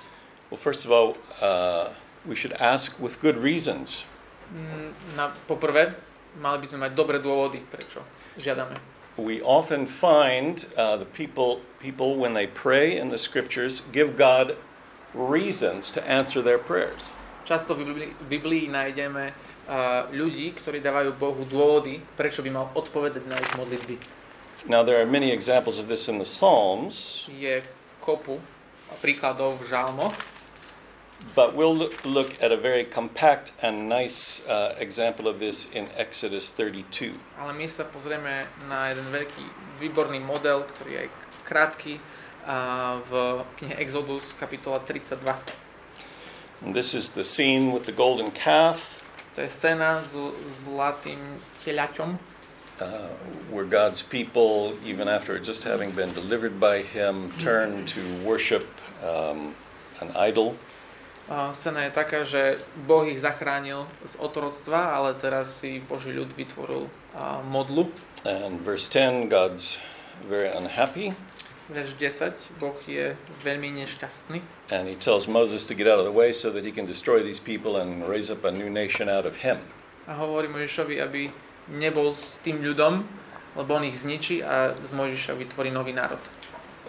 Well, 0.52 0.60
first 0.60 0.84
of 0.84 0.92
all, 0.92 1.16
uh, 1.40 1.96
we 2.28 2.36
should 2.36 2.52
ask 2.60 3.00
with 3.00 3.24
good 3.24 3.40
reasons. 3.40 4.04
Mm, 4.50 4.92
Na, 5.14 5.30
poprvé, 5.46 5.94
mali 6.42 6.58
by 6.62 6.66
sme 6.66 6.90
mať 6.90 6.92
dobré 6.98 7.18
dôvody, 7.22 7.62
prečo 7.62 8.02
žiadame. 8.38 8.74
We 9.20 9.44
often 9.44 9.84
find 9.84 10.64
uh, 10.80 10.96
the 10.96 11.10
people 11.10 11.60
people 11.84 12.16
when 12.16 12.34
they 12.34 12.48
pray 12.48 12.96
in 12.96 13.12
the 13.12 13.20
scriptures 13.20 13.84
give 13.92 14.16
God 14.16 14.56
reasons 15.12 15.92
to 15.92 16.00
answer 16.08 16.40
their 16.40 16.58
prayers. 16.58 17.12
Často 17.44 17.76
v 17.76 17.84
Biblii, 17.84 18.10
v 18.16 18.28
Biblii 18.30 18.64
nájdeme 18.72 19.34
uh, 19.34 20.08
ľudí, 20.14 20.56
ktorí 20.56 20.80
dávajú 20.80 21.18
Bohu 21.20 21.44
dôvody, 21.44 22.00
prečo 22.16 22.40
by 22.46 22.50
mal 22.54 22.66
odpovedať 22.78 23.28
na 23.28 23.36
ich 23.42 23.52
modlitby. 23.60 23.98
Now 24.68 24.84
there 24.84 25.00
are 25.00 25.08
many 25.08 25.32
examples 25.32 25.80
of 25.80 25.88
this 25.92 26.08
in 26.08 26.20
the 26.20 26.28
Psalms, 26.28 27.28
Je 27.28 27.64
kopu 28.00 28.40
príkladov 29.04 29.62
v 29.62 29.70
žalmoch, 29.70 30.16
but 31.36 31.56
we'll 31.56 31.76
look, 31.76 32.04
look 32.06 32.42
at 32.42 32.52
a 32.52 32.58
very 32.58 32.84
compact 32.84 33.54
and 33.62 33.90
nice 33.90 34.48
uh, 34.48 34.76
example 34.80 35.28
of 35.28 35.40
this 35.40 35.70
in 35.72 35.88
Exodus 35.96 36.52
32. 36.52 37.14
ale 37.40 37.52
my 37.54 37.68
sa 37.68 37.84
pozrieme 37.88 38.48
na 38.68 38.92
jeden 38.92 39.08
veľký, 39.12 39.46
výborný 39.80 40.20
model, 40.20 40.64
ktorý 40.64 40.92
je 40.92 41.06
krátky, 41.44 42.00
a 42.50 42.98
v 43.06 43.44
knihe 43.62 43.78
Exodus, 43.78 44.34
kapitola 44.40 44.82
32. 44.82 45.22
And 46.66 46.76
this 46.76 46.94
is 46.94 47.14
the 47.14 47.24
scene 47.24 47.72
with 47.72 47.86
the 47.86 47.96
golden 47.96 48.32
calf, 48.32 49.00
To 49.40 49.46
je 49.46 49.56
scéna 49.56 50.04
s 50.04 50.18
zlatým 50.68 51.40
telaťom, 51.64 52.20
uh, 52.82 53.08
where 53.48 53.64
God's 53.64 54.04
people, 54.04 54.76
even 54.84 55.08
after 55.08 55.40
just 55.40 55.64
having 55.64 55.96
been 55.96 56.12
delivered 56.12 56.60
by 56.60 56.84
Him, 56.84 57.32
turn 57.40 57.86
to 57.94 58.02
worship 58.26 58.68
um, 59.00 59.56
an 60.04 60.12
idol. 60.18 60.60
Scéna 61.30 61.86
je 61.86 61.92
taká, 61.94 62.26
že 62.26 62.58
Boh 62.90 63.06
ich 63.06 63.22
zachránil 63.22 63.86
z 64.02 64.18
otroctva, 64.18 64.98
ale 64.98 65.14
teraz 65.14 65.62
si 65.62 65.78
Boží 65.86 66.10
ľud 66.10 66.34
vytvoril 66.34 66.90
modlu. 67.46 67.94
And 68.26 68.66
verse 68.66 68.90
10, 68.90 69.30
God's 69.30 69.78
very 70.26 70.50
unhappy, 70.50 71.14
Verš 71.70 72.02
10, 72.02 72.34
Boh 72.58 72.74
je 72.90 73.14
veľmi 73.46 73.70
nešťastný 73.86 74.42
and 74.74 74.90
He 74.90 74.98
tells 74.98 75.30
Moses 75.30 75.70
to 75.70 75.78
get 75.78 75.86
out 75.86 76.02
of 76.02 76.06
the 76.10 76.12
way 76.12 76.34
so 76.34 76.50
that 76.50 76.66
He 76.66 76.74
can 76.74 76.90
destroy 76.90 77.22
these 77.22 77.38
people 77.38 77.78
and 77.78 78.10
raise 78.10 78.34
up 78.34 78.42
a 78.42 78.50
new 78.50 78.74
nation 78.74 79.06
out 79.06 79.30
of 79.30 79.46
Him. 79.46 79.62
a 80.10 80.18
hovorí 80.18 80.50
Mojžišovi, 80.50 80.98
aby 80.98 81.30
nebol 81.70 82.10
s 82.18 82.42
tým 82.42 82.66
ľudom, 82.66 83.06
lebo 83.54 83.78
on 83.78 83.86
ich 83.86 84.02
zničí 84.02 84.42
a 84.42 84.74
z 84.74 84.92
Mojžiša 84.98 85.38
vytvorí 85.38 85.70
nový 85.70 85.94
národ. 85.94 86.18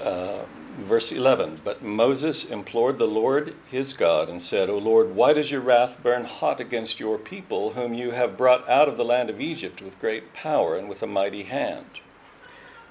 Uh, 0.01 0.45
verse 0.81 1.13
11 1.13 1.61
But 1.65 1.83
Moses 1.83 2.49
implored 2.51 2.99
the 2.99 3.07
Lord 3.07 3.55
his 3.69 3.93
God 3.93 4.29
and 4.29 4.41
said, 4.41 4.71
O 4.71 4.79
Lord, 4.79 5.15
why 5.15 5.33
does 5.33 5.51
your 5.51 5.61
wrath 5.61 5.99
burn 6.03 6.25
hot 6.25 6.61
against 6.61 6.99
your 7.01 7.19
people, 7.19 7.73
whom 7.75 7.93
you 7.93 8.13
have 8.13 8.37
brought 8.37 8.69
out 8.69 8.89
of 8.89 8.97
the 8.97 9.05
land 9.05 9.29
of 9.29 9.41
Egypt 9.41 9.83
with 9.83 10.01
great 10.01 10.33
power 10.33 10.77
and 10.77 10.89
with 10.89 11.03
a 11.03 11.07
mighty 11.07 11.45
hand? 11.45 12.01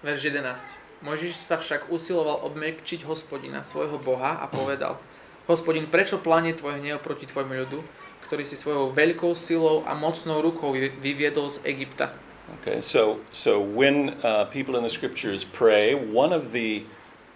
Verš 0.06 0.32
11. 0.32 0.64
Mojžiš 1.00 1.36
sa 1.40 1.56
však 1.56 1.88
usiloval 1.88 2.44
obmekčiť 2.44 3.08
hospodina, 3.08 3.64
svojho 3.64 4.00
Boha 4.04 4.36
a 4.44 4.52
povedal 4.52 5.00
Hospodin, 5.48 5.90
prečo 5.90 6.22
planie 6.22 6.54
tvoj 6.54 6.78
hnev 6.78 7.02
proti 7.02 7.26
tvojmu 7.26 7.66
ľudu, 7.66 7.82
ktorý 8.28 8.46
si 8.46 8.54
svojou 8.54 8.94
veľkou 8.94 9.34
silou 9.34 9.82
a 9.88 9.98
mocnou 9.98 10.44
rukou 10.44 10.76
vy- 10.76 10.94
vyviedol 10.94 11.50
z 11.50 11.64
Egypta? 11.66 12.14
Okay, 12.60 12.82
so 12.82 13.22
so 13.32 13.62
when 13.62 14.18
uh, 14.22 14.46
people 14.50 14.78
in 14.78 14.84
the 14.86 14.94
scriptures 14.94 15.42
pray, 15.42 15.94
one 15.94 16.34
of 16.34 16.52
the 16.54 16.86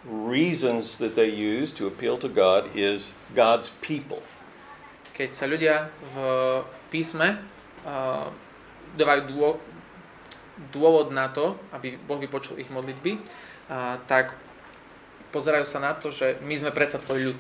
reasons 0.06 0.98
that 1.00 1.16
they 1.16 1.30
use 1.32 1.72
to 1.72 1.88
appeal 1.88 2.18
to 2.20 2.28
God 2.28 2.68
is 2.76 3.16
God's 3.32 3.72
people. 3.72 4.20
Keď 5.14 5.30
sa 5.32 5.46
ľudia 5.48 5.94
v 6.12 6.18
písme 6.90 7.40
uh, 7.86 8.28
dávajú 8.98 9.22
dô, 9.30 9.62
dôvod 10.74 11.14
na 11.14 11.30
to, 11.30 11.56
aby 11.72 11.96
Boh 11.96 12.18
vypočul 12.18 12.58
ich 12.60 12.68
modlitby, 12.74 13.22
uh, 13.70 14.02
tak 14.10 14.36
pozerajú 15.30 15.66
sa 15.66 15.80
na 15.80 15.94
to, 15.94 16.10
že 16.10 16.42
my 16.42 16.58
sme 16.58 16.72
predsa 16.74 17.00
tvoj 17.00 17.34
ľud. 17.34 17.40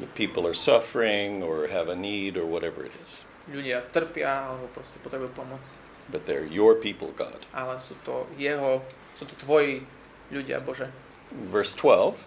The 0.00 0.10
people 0.16 0.48
are 0.48 0.56
suffering 0.56 1.44
or 1.44 1.68
have 1.68 1.92
a 1.92 1.96
need 1.96 2.36
or 2.36 2.48
whatever 2.48 2.84
it 2.84 2.94
is, 3.04 3.24
Ľudia 3.50 3.88
trpia 3.92 4.48
alebo 4.48 4.70
proste 4.72 4.96
potrebujú 5.02 5.32
pomoc, 5.36 5.60
but 6.08 6.24
they're 6.24 6.46
your 6.46 6.78
people, 6.78 7.12
God. 7.12 7.44
ale 7.52 7.76
sú 7.82 7.98
to 8.06 8.24
jeho, 8.40 8.80
sú 9.14 9.26
to 9.28 9.34
tvoji 9.36 9.84
ľudia, 10.30 10.62
Bože. 10.62 10.88
Verse 11.30 11.72
12 11.72 12.26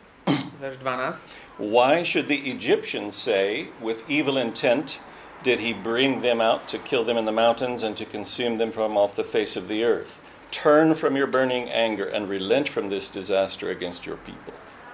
Verš 0.64 0.80
12. 0.80 1.24
Why 1.58 2.04
should 2.04 2.28
the 2.28 2.50
Egyptians 2.50 3.16
say, 3.16 3.68
with 3.82 4.08
evil 4.08 4.38
intent, 4.38 5.00
did 5.44 5.60
he 5.60 5.74
bring 5.74 6.22
them 6.22 6.40
out 6.40 6.70
to 6.70 6.80
kill 6.80 7.04
them 7.04 7.18
in 7.18 7.26
the 7.26 7.36
mountains 7.36 7.84
and 7.84 7.98
to 7.98 8.06
consume 8.06 8.58
them 8.58 8.72
from 8.72 8.96
off 8.96 9.16
the 9.16 9.28
face 9.28 9.60
of 9.60 9.68
the 9.68 9.84
earth? 9.84 10.22
Turn 10.52 10.96
from 10.96 11.18
your 11.18 11.28
burning 11.28 11.68
anger 11.68 12.08
and 12.08 12.30
relent 12.30 12.70
from 12.70 12.88
this 12.88 13.10
disaster 13.10 13.70
against 13.70 14.06
your 14.06 14.18
people. 14.24 14.54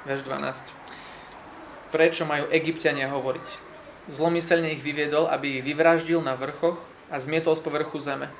Verš 0.09 0.25
12. 0.25 0.65
Prečo 1.93 2.25
majú 2.25 2.49
egyptiania 2.49 3.09
hovoriť? 3.13 3.47
Zlomyselne 4.09 4.73
ich 4.73 4.81
vyviedol, 4.81 5.29
aby 5.29 5.61
ich 5.61 5.65
vyvraždil 5.65 6.17
na 6.25 6.33
vrchoch 6.33 6.81
a 7.13 7.21
zmietol 7.21 7.53
z 7.53 7.61
povrchu 7.61 8.01
zeme. 8.01 8.33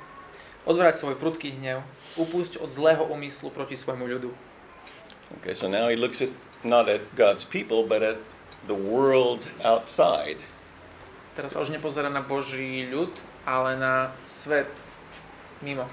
Odvrať 0.66 0.98
svoj 0.98 1.14
prudký 1.14 1.54
hnev, 1.54 1.86
upúšť 2.18 2.58
od 2.58 2.74
zlého 2.74 3.06
úmyslu 3.06 3.54
proti 3.54 3.78
svojmu 3.78 4.06
ľudu. 4.06 4.34
Okay, 5.40 5.54
so 5.54 5.68
now 5.68 5.88
he 5.88 5.96
looks 5.96 6.20
at 6.20 6.28
not 6.64 6.88
at 6.88 7.16
God's 7.16 7.44
people, 7.44 7.86
but 7.86 8.02
at 8.02 8.18
the 8.66 8.74
world 8.74 9.48
outside. 9.64 10.36
Teraz 11.32 11.56
sa 11.56 11.64
už 11.64 11.72
nepozerá 11.72 12.12
na 12.12 12.20
Boží 12.20 12.84
ľud, 12.90 13.16
ale 13.48 13.80
na 13.80 14.12
svet 14.28 14.68
mimo. 15.64 15.88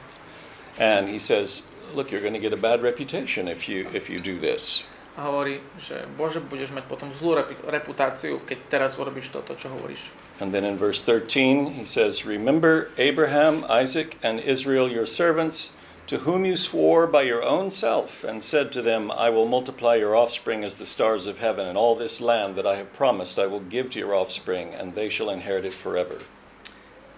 And 0.76 1.08
he 1.08 1.18
says, 1.18 1.64
Look, 1.96 2.12
you're 2.12 2.22
going 2.22 2.36
to 2.36 2.44
get 2.44 2.52
a 2.52 2.60
bad 2.60 2.84
reputation 2.84 3.48
if 3.48 3.72
you, 3.72 3.88
if 3.96 4.12
you 4.12 4.20
do 4.20 4.36
this. 4.36 4.84
a 5.18 5.26
hovorí, 5.26 5.66
že 5.82 6.06
Bože, 6.14 6.38
budeš 6.38 6.70
mať 6.78 6.86
potom 6.86 7.10
zlú 7.10 7.42
reputáciu, 7.66 8.38
keď 8.46 8.58
teraz 8.70 9.02
urobíš 9.02 9.34
toto, 9.34 9.58
čo 9.58 9.74
hovoríš. 9.74 10.14
And 10.38 10.54
then 10.54 10.62
in 10.62 10.78
verse 10.78 11.02
13, 11.02 11.74
he 11.74 11.82
says, 11.82 12.22
Remember 12.22 12.94
Abraham, 13.02 13.66
Isaac, 13.66 14.22
and 14.22 14.38
Israel, 14.38 14.86
your 14.86 15.10
servants, 15.10 15.74
to 16.08 16.24
whom 16.24 16.48
you 16.48 16.56
swore 16.56 17.06
by 17.06 17.28
your 17.28 17.44
own 17.44 17.70
self, 17.70 18.24
and 18.24 18.40
said 18.40 18.72
to 18.72 18.82
them, 18.82 19.12
I 19.12 19.30
will 19.30 19.46
multiply 19.46 20.00
your 20.00 20.16
offspring 20.16 20.64
as 20.64 20.80
the 20.80 20.88
stars 20.88 21.28
of 21.28 21.44
heaven, 21.44 21.68
and 21.68 21.78
all 21.78 22.00
this 22.00 22.24
land 22.24 22.56
that 22.56 22.66
I 22.66 22.80
have 22.80 22.96
promised 22.96 23.36
I 23.38 23.46
will 23.46 23.60
give 23.60 23.92
to 23.92 24.00
your 24.00 24.16
offspring, 24.16 24.72
and 24.72 24.96
they 24.96 25.12
shall 25.12 25.28
inherit 25.30 25.68
it 25.68 25.76
forever. 25.76 26.24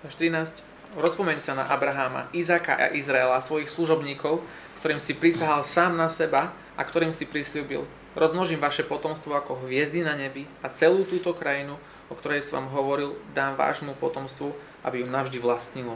Verš 0.02 0.18
13. 0.18 0.98
Rozpomeň 0.98 1.38
sa 1.38 1.54
na 1.54 1.70
Abraháma, 1.70 2.34
Izáka 2.34 2.74
a 2.74 2.90
Izraela, 2.90 3.38
svojich 3.46 3.70
služobníkov, 3.70 4.42
ktorým 4.82 4.98
si 4.98 5.14
prisahal 5.14 5.62
sám 5.62 5.94
na 5.94 6.10
seba 6.10 6.50
a 6.74 6.82
ktorým 6.82 7.14
si 7.14 7.30
prislúbil. 7.30 7.86
Rozmnožím 8.18 8.58
vaše 8.58 8.82
potomstvo 8.82 9.38
ako 9.38 9.70
hviezdy 9.70 10.02
na 10.02 10.18
nebi 10.18 10.50
a 10.66 10.74
celú 10.74 11.06
túto 11.06 11.38
krajinu, 11.38 11.78
o 12.10 12.18
ktorej 12.18 12.42
som 12.42 12.66
vám 12.66 12.74
hovoril, 12.74 13.22
dám 13.38 13.54
vášmu 13.54 13.94
potomstvu, 14.02 14.50
aby 14.82 15.06
ju 15.06 15.08
navždy 15.14 15.38
vlastnilo. 15.38 15.94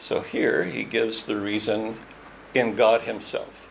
So 0.00 0.24
here 0.24 0.64
he 0.64 0.88
gives 0.88 1.28
the 1.28 1.36
reason 1.36 2.00
in 2.54 2.76
God 2.76 3.02
himself. 3.02 3.68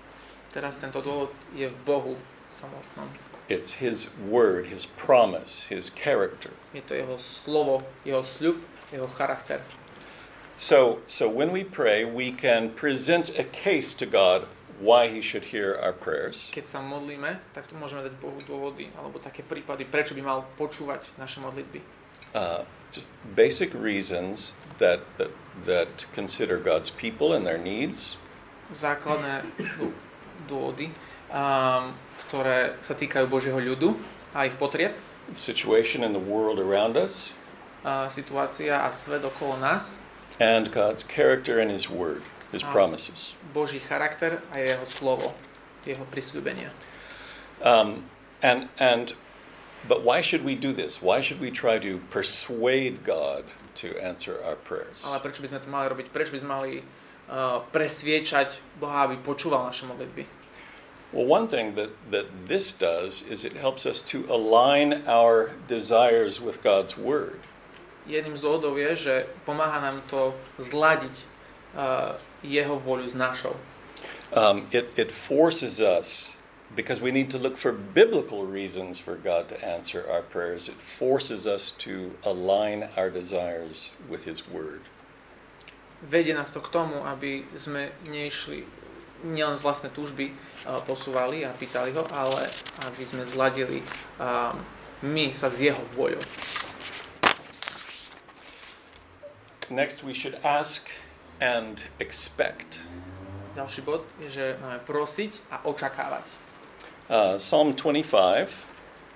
Teraz 0.50 0.82
tento 0.82 1.02
dôvod 1.04 1.30
je 1.54 1.70
v 1.70 1.78
Bohu 1.86 2.18
samotnom. 2.50 3.10
It's 3.50 3.82
his 3.82 4.14
word, 4.18 4.70
his 4.70 4.86
promise, 4.86 5.70
his 5.70 5.90
character. 5.90 6.54
Je 6.74 6.82
to 6.86 6.94
jeho 6.94 7.18
slovo, 7.18 7.82
jeho 8.06 8.22
sľub, 8.22 8.62
jeho 8.94 9.10
charakter. 9.18 9.62
So, 10.58 11.00
so 11.08 11.30
when 11.30 11.52
we 11.52 11.64
pray, 11.64 12.04
we 12.04 12.32
can 12.32 12.70
present 12.70 13.30
a 13.40 13.44
case 13.44 13.94
to 13.96 14.06
God 14.06 14.46
why 14.80 15.08
he 15.08 15.22
should 15.22 15.46
hear 15.46 15.80
our 15.82 15.94
prayers. 15.94 16.52
Keď 16.54 16.66
sa 16.68 16.80
modlíme, 16.80 17.40
tak 17.52 17.68
tu 17.68 17.76
môžeme 17.76 18.04
dať 18.04 18.16
Bohu 18.20 18.40
dôvody, 18.48 18.92
alebo 18.96 19.20
také 19.20 19.44
prípady, 19.44 19.84
prečo 19.84 20.16
by 20.16 20.24
mal 20.24 20.40
počúvať 20.56 21.04
naše 21.20 21.44
modlitby. 21.44 21.84
Uh, 22.36 22.64
just 22.92 23.12
basic 23.36 23.74
reasons 23.76 24.62
that, 24.80 25.04
that, 25.18 25.32
that 25.66 26.06
consider 26.16 26.58
God's 26.58 26.90
people 26.90 27.36
and 27.36 27.44
their 27.46 27.60
needs, 27.60 28.16
Základné 28.70 29.44
dô- 29.78 29.96
dôvody, 30.46 30.94
um, 31.34 31.94
ktoré 32.30 32.78
sa 32.86 32.94
týkajú 32.94 33.26
Božieho 33.26 33.58
ľudu 33.58 33.98
a 34.34 34.46
ich 34.46 34.56
potrieb, 34.58 34.94
situation 35.34 36.02
in 36.04 36.14
the 36.14 36.22
world 36.22 36.58
around 36.58 36.98
us, 36.98 37.34
a 37.86 38.10
situácia 38.10 38.86
a 38.86 38.90
svet 38.94 39.26
okolo 39.26 39.58
nás, 39.58 39.98
and 40.40 40.72
God's 40.72 41.04
character 41.04 41.60
and 41.60 41.70
his 41.72 41.90
word, 41.90 42.22
his 42.52 42.64
promises. 42.64 43.36
Boží 43.54 43.82
charakter 43.82 44.42
a 44.54 44.62
jeho 44.62 44.86
slovo, 44.86 45.34
jeho 45.86 46.06
prisľúbenia. 46.10 46.70
Um, 47.62 48.08
and, 48.42 48.70
and, 48.80 49.14
but 49.88 50.04
why 50.04 50.22
should 50.22 50.46
we 50.46 50.56
do 50.56 50.72
this? 50.72 51.02
Why 51.02 51.20
should 51.22 51.42
we 51.42 51.52
try 51.52 51.78
to 51.80 52.00
persuade 52.10 53.04
God 53.04 53.44
to 53.84 53.98
answer 54.00 54.40
our 54.46 54.56
prayers? 54.56 55.04
Ale 55.04 55.20
prečo 55.20 55.44
by 55.44 55.48
sme 55.52 55.60
to 55.60 55.70
mali 55.70 55.86
robiť? 55.92 56.06
Prečo 56.14 56.32
by 56.32 56.40
sme 56.40 56.50
mali 56.50 56.72
uh, 56.80 56.99
presviečať 57.70 58.82
Boha, 58.82 59.06
aby 59.06 59.22
počúval 59.22 59.70
naše 59.70 59.86
modlitby? 59.86 60.26
Well, 61.14 61.26
one 61.26 61.50
thing 61.50 61.74
that, 61.74 61.90
that 62.12 62.46
this 62.46 62.72
does 62.72 63.26
is 63.26 63.42
it 63.42 63.58
helps 63.58 63.86
us 63.86 64.02
to 64.14 64.30
align 64.30 65.06
our 65.10 65.58
desires 65.66 66.38
with 66.38 66.62
God's 66.62 66.98
word. 66.98 67.42
Jedným 68.06 68.38
z 68.38 68.42
dôvodov 68.46 68.78
je, 68.78 68.92
že 68.98 69.16
pomáha 69.46 69.82
nám 69.82 70.02
to 70.10 70.34
zladiť 70.62 71.14
uh, 71.74 72.18
jeho 72.46 72.78
voľu 72.78 73.10
s 73.10 73.18
našou. 73.18 73.58
Um, 74.34 74.66
it, 74.70 74.94
it 74.98 75.10
forces 75.10 75.82
us, 75.82 76.38
because 76.74 77.02
we 77.02 77.10
need 77.10 77.34
to 77.34 77.42
look 77.42 77.58
for 77.58 77.74
biblical 77.74 78.46
reasons 78.46 79.02
for 79.02 79.18
God 79.18 79.50
to 79.50 79.58
answer 79.58 80.06
our 80.06 80.22
prayers, 80.22 80.70
it 80.70 80.78
forces 80.78 81.50
us 81.50 81.74
to 81.86 82.14
align 82.22 82.90
our 82.94 83.10
desires 83.10 83.90
with 84.06 84.30
His 84.30 84.46
word. 84.46 84.86
Vedie 86.08 86.32
nás 86.32 86.56
to 86.56 86.64
k 86.64 86.72
tomu, 86.72 87.04
aby 87.04 87.44
sme 87.60 87.92
nešli 88.08 88.64
nielen 89.28 89.60
z 89.60 89.66
vlastnej 89.68 89.92
túžby 89.92 90.32
uh, 90.32 90.80
posúvali 90.88 91.44
a 91.44 91.52
pýtali 91.52 91.92
ho, 91.92 92.08
ale 92.08 92.48
aby 92.88 93.04
sme 93.04 93.28
zladili 93.28 93.84
um, 94.16 94.56
my 95.04 95.36
sa 95.36 95.52
s 95.52 95.60
jeho 95.60 95.80
voľou. 95.92 96.24
Next, 99.68 100.08
we 100.08 100.16
should 100.16 100.40
ask 100.40 100.88
and 101.44 101.84
expect. 102.00 102.80
Ďalší 103.60 103.82
bod 103.84 104.08
je, 104.24 104.32
že 104.32 104.46
máme 104.64 104.80
prosiť 104.88 105.52
a 105.52 105.68
očakávať. 105.68 106.24
Uh, 107.12 107.36
Psalm 107.36 107.76
25 107.76 108.48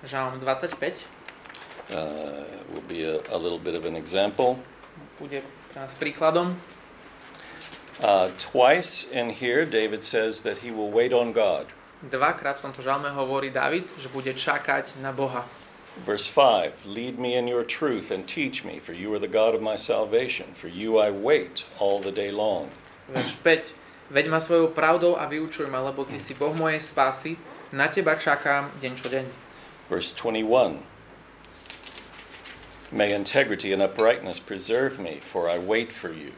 Žalm 0.04 0.36
25 0.36 0.76
uh, 0.76 2.44
will 2.68 2.84
be 2.84 3.08
a, 3.08 3.24
a 3.32 3.38
little 3.40 3.56
bit 3.56 3.72
of 3.72 3.88
an 3.88 3.96
example. 3.96 4.60
bude 5.18 5.42
pre 5.72 5.78
nás 5.80 5.94
príkladom. 5.94 6.56
Uh, 8.02 8.30
twice 8.38 9.06
in 9.06 9.30
here, 9.30 9.64
David 9.64 10.02
says 10.02 10.42
that 10.42 10.58
he 10.58 10.70
will 10.70 10.90
wait 10.90 11.12
on 11.12 11.32
God. 11.32 11.66
Dvakrát 12.04 12.58
v 12.60 12.68
tomto 12.68 12.82
žalme 12.82 13.08
hovorí 13.14 13.48
David, 13.54 13.88
že 13.96 14.12
bude 14.12 14.34
čakať 14.34 14.98
na 15.00 15.14
Boha. 15.14 15.46
Verse 16.02 16.26
5 16.26 16.84
Lead 16.84 17.18
me 17.22 17.38
in 17.38 17.46
your 17.46 17.62
truth 17.62 18.10
and 18.10 18.26
teach 18.26 18.64
me, 18.66 18.82
for 18.82 18.92
you 18.92 19.14
are 19.14 19.22
the 19.22 19.30
God 19.30 19.54
of 19.54 19.62
my 19.62 19.78
salvation. 19.78 20.50
For 20.58 20.66
you 20.66 20.98
I 20.98 21.14
wait 21.14 21.64
all 21.78 22.02
the 22.02 22.10
day 22.10 22.34
long. 22.34 22.68
Verš 23.08 23.38
5. 23.40 24.10
Veď 24.10 24.28
ma 24.28 24.40
svojou 24.40 24.68
pravdou 24.68 25.16
a 25.16 25.24
vyučuj 25.24 25.70
ma, 25.70 25.80
lebo 25.80 26.04
ty 26.04 26.20
si 26.20 26.34
Boh 26.34 26.52
mojej 26.52 26.80
spásy, 26.82 27.40
na 27.72 27.88
teba 27.88 28.18
čakám 28.20 28.68
deň 28.82 28.92
čo 29.00 29.08
deň. 29.08 29.24
Verse 29.88 30.12
21 30.12 30.82
May 32.92 33.16
integrity 33.16 33.72
and 33.72 33.80
uprightness 33.80 34.38
preserve 34.38 35.00
me, 35.00 35.18
for 35.24 35.48
I 35.48 35.56
wait 35.56 35.88
for 35.88 36.12
you. 36.12 36.36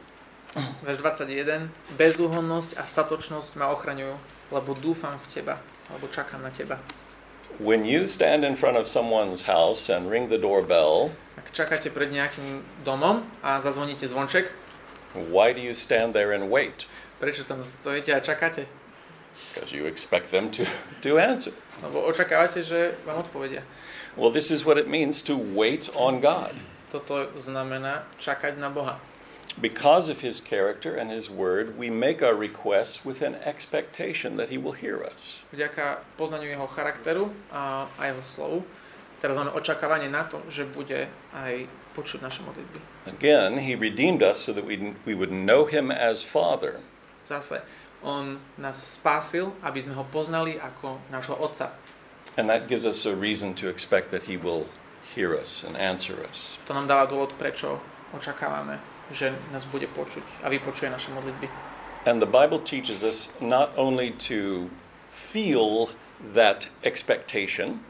Verš 0.85 0.97
21. 1.01 1.69
Bezúhonnosť 1.97 2.77
a 2.77 2.83
statočnosť 2.83 3.57
ma 3.57 3.69
ochraňujú, 3.71 4.15
lebo 4.51 4.73
dúfam 4.77 5.17
v 5.17 5.27
teba, 5.33 5.55
alebo 5.89 6.07
čakám 6.09 6.41
na 6.41 6.51
teba. 6.53 6.81
When 7.57 7.87
you 7.87 8.05
stand 8.05 8.45
in 8.45 8.53
front 8.53 8.77
of 8.77 8.85
someone's 8.85 9.49
house 9.49 9.89
and 9.89 10.11
ring 10.11 10.29
the 10.29 10.37
doorbell, 10.37 11.15
Ak 11.37 11.53
čakáte 11.53 11.89
pred 11.89 12.11
nejakým 12.11 12.65
domom 12.83 13.23
a 13.39 13.61
zazvoníte 13.63 14.05
zvonček, 14.09 14.51
why 15.31 15.53
do 15.55 15.61
you 15.63 15.73
stand 15.73 16.13
there 16.13 16.35
and 16.35 16.51
wait? 16.51 16.85
prečo 17.17 17.43
tam 17.43 17.65
stojíte 17.65 18.13
a 18.13 18.19
čakáte? 18.21 18.65
Because 19.53 19.73
you 19.73 19.85
expect 19.85 20.29
them 20.29 20.49
to, 20.49 20.65
to 21.01 21.17
answer. 21.17 21.53
Lebo 21.81 22.05
očakávate, 22.09 22.65
že 22.65 22.97
vám 23.05 23.21
odpovedia. 23.21 23.61
Well, 24.17 24.33
this 24.33 24.49
is 24.49 24.65
what 24.65 24.81
it 24.81 24.89
means 24.89 25.21
to 25.29 25.37
wait 25.37 25.93
on 25.93 26.17
God. 26.17 26.57
Toto 26.89 27.29
znamená 27.37 28.09
čakať 28.17 28.57
na 28.57 28.73
Boha. 28.73 28.97
Because 29.57 30.09
of 30.09 30.21
his 30.21 30.37
character 30.37 30.93
and 30.93 31.09
his 31.09 31.33
word, 31.33 31.77
we 31.77 31.89
make 31.89 32.21
our 32.21 32.37
requests 32.37 33.01
with 33.01 33.25
an 33.25 33.35
expectation 33.41 34.37
that 34.37 34.49
he 34.49 34.57
will 34.57 34.77
hear 34.77 35.01
us. 35.01 35.41
Vďaka 35.49 36.05
poznaniu 36.13 36.53
jeho 36.53 36.69
charakteru 36.69 37.33
a, 37.49 37.89
a 37.97 38.01
jeho 38.05 38.21
slovu, 38.21 38.57
teraz 39.17 39.33
máme 39.33 39.49
očakávanie 39.57 40.13
na 40.13 40.29
to, 40.29 40.45
že 40.53 40.69
bude 40.69 41.09
aj 41.33 41.65
počuť 41.97 42.21
naše 42.21 42.45
modlitby. 42.45 43.09
Again, 43.09 43.57
he 43.57 43.73
redeemed 43.73 44.21
us 44.21 44.37
so 44.37 44.53
that 44.53 44.61
we, 44.61 44.93
we 45.09 45.17
would 45.17 45.33
know 45.33 45.65
him 45.65 45.89
as 45.89 46.21
Father. 46.21 46.77
Zase, 47.25 47.65
on 48.05 48.37
nás 48.61 48.77
spásil, 48.77 49.57
aby 49.65 49.81
sme 49.81 49.97
ho 49.97 50.05
poznali 50.05 50.61
ako 50.61 51.01
nášho 51.09 51.33
Otca. 51.33 51.73
And 52.37 52.45
that 52.45 52.69
gives 52.69 52.85
us 52.85 53.09
a 53.09 53.17
reason 53.17 53.57
to 53.57 53.73
expect 53.73 54.13
that 54.13 54.29
he 54.29 54.37
will 54.37 54.69
hear 55.17 55.33
us 55.33 55.65
and 55.65 55.73
answer 55.73 56.21
us. 56.21 56.61
To 56.69 56.77
nám 56.77 56.85
dáva 56.85 57.09
dôvod, 57.09 57.33
prečo 57.41 57.81
očakávame, 58.13 58.77
že 59.11 59.31
nás 59.51 59.63
bude 59.67 59.87
počuť 59.87 60.23
a 60.43 60.51
vypočuje 60.51 60.91
naše 60.91 61.11
modlitby. 61.15 61.47
And 62.07 62.19
the 62.23 62.29
Bible 62.29 62.59
teaches 62.59 63.03
us 63.03 63.31
not 63.39 63.75
only 63.75 64.11
to 64.31 64.71
feel 65.11 65.91
that 66.35 66.69
expectation, 66.83 67.83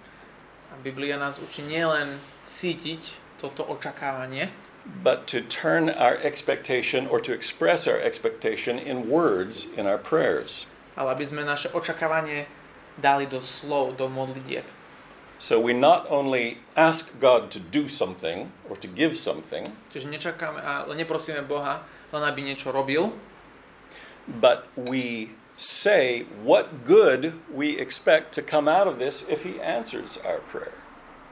A 0.74 0.78
Biblia 0.84 1.18
nás 1.18 1.42
učí 1.42 1.66
nielen 1.66 2.22
cítiť 2.46 3.02
toto 3.42 3.66
očakávanie, 3.66 4.54
but 5.02 5.26
to 5.26 5.42
turn 5.42 5.90
our 5.90 6.18
expectation 6.22 7.10
or 7.10 7.18
to 7.22 7.34
express 7.34 7.90
our 7.90 7.98
expectation 7.98 8.78
in 8.78 9.10
words 9.10 9.66
in 9.74 9.90
our 9.90 9.98
prayers. 9.98 10.70
ale 10.98 11.14
aby 11.14 11.26
sme 11.26 11.46
naše 11.46 11.70
očakávanie 11.74 12.50
dali 12.98 13.30
do 13.30 13.38
slov, 13.38 13.98
do 13.98 14.10
modlitieb. 14.10 14.66
So 15.38 15.62
we 15.62 15.74
not 15.74 16.10
only 16.10 16.58
ask 16.74 17.14
God 17.22 17.54
to 17.54 17.60
do 17.62 17.86
something 17.86 18.50
or 18.70 18.76
to 18.82 18.90
give 18.90 19.14
something, 19.14 19.70
Čiže 19.94 20.10
nečakáme 20.10 20.58
a 20.58 20.90
neprosíme 20.98 21.46
Boha, 21.46 21.86
len 22.10 22.24
aby 22.26 22.42
niečo 22.42 22.74
robil, 22.74 23.14
but 24.26 24.66
we 24.74 25.34
say 25.58 26.26
what 26.42 26.86
good 26.86 27.38
we 27.54 27.78
expect 27.78 28.34
to 28.34 28.42
come 28.42 28.66
out 28.66 28.90
of 28.90 28.98
this 28.98 29.26
if 29.30 29.46
he 29.46 29.62
answers 29.62 30.18
our 30.26 30.42
prayer. 30.50 30.74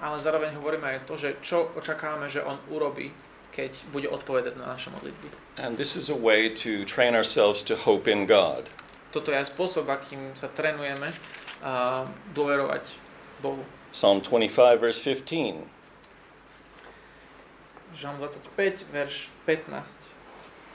ale 0.06 0.22
zároveň 0.22 0.54
hovoríme 0.54 0.86
aj 0.86 1.00
to, 1.10 1.16
že 1.18 1.30
čo 1.42 1.72
očakávame, 1.74 2.30
že 2.30 2.44
on 2.44 2.62
urobí, 2.70 3.10
keď 3.50 3.72
bude 3.90 4.06
odpovedať 4.12 4.54
na 4.60 4.76
naše 4.76 4.92
modlitby. 4.92 5.32
And 5.58 5.80
this 5.80 5.96
is 5.96 6.12
a 6.12 6.18
way 6.18 6.52
to 6.52 6.84
train 6.86 7.16
ourselves 7.16 7.64
to 7.66 7.74
hope 7.74 8.06
in 8.06 8.28
God. 8.28 8.68
Toto 9.16 9.32
je 9.32 9.40
spôsob, 9.48 9.88
akým 9.88 10.36
sa 10.36 10.52
trénujeme 10.52 11.08
uh, 11.64 12.04
dôverovať 12.36 12.84
Bohu. 13.46 13.62
Psalm 13.94 14.20
25, 14.26 14.82
verse 14.82 14.98
15. 15.00 15.62
Žalm 17.96 18.18
25, 18.18 18.84
verš 18.92 19.30
15. 19.46 20.02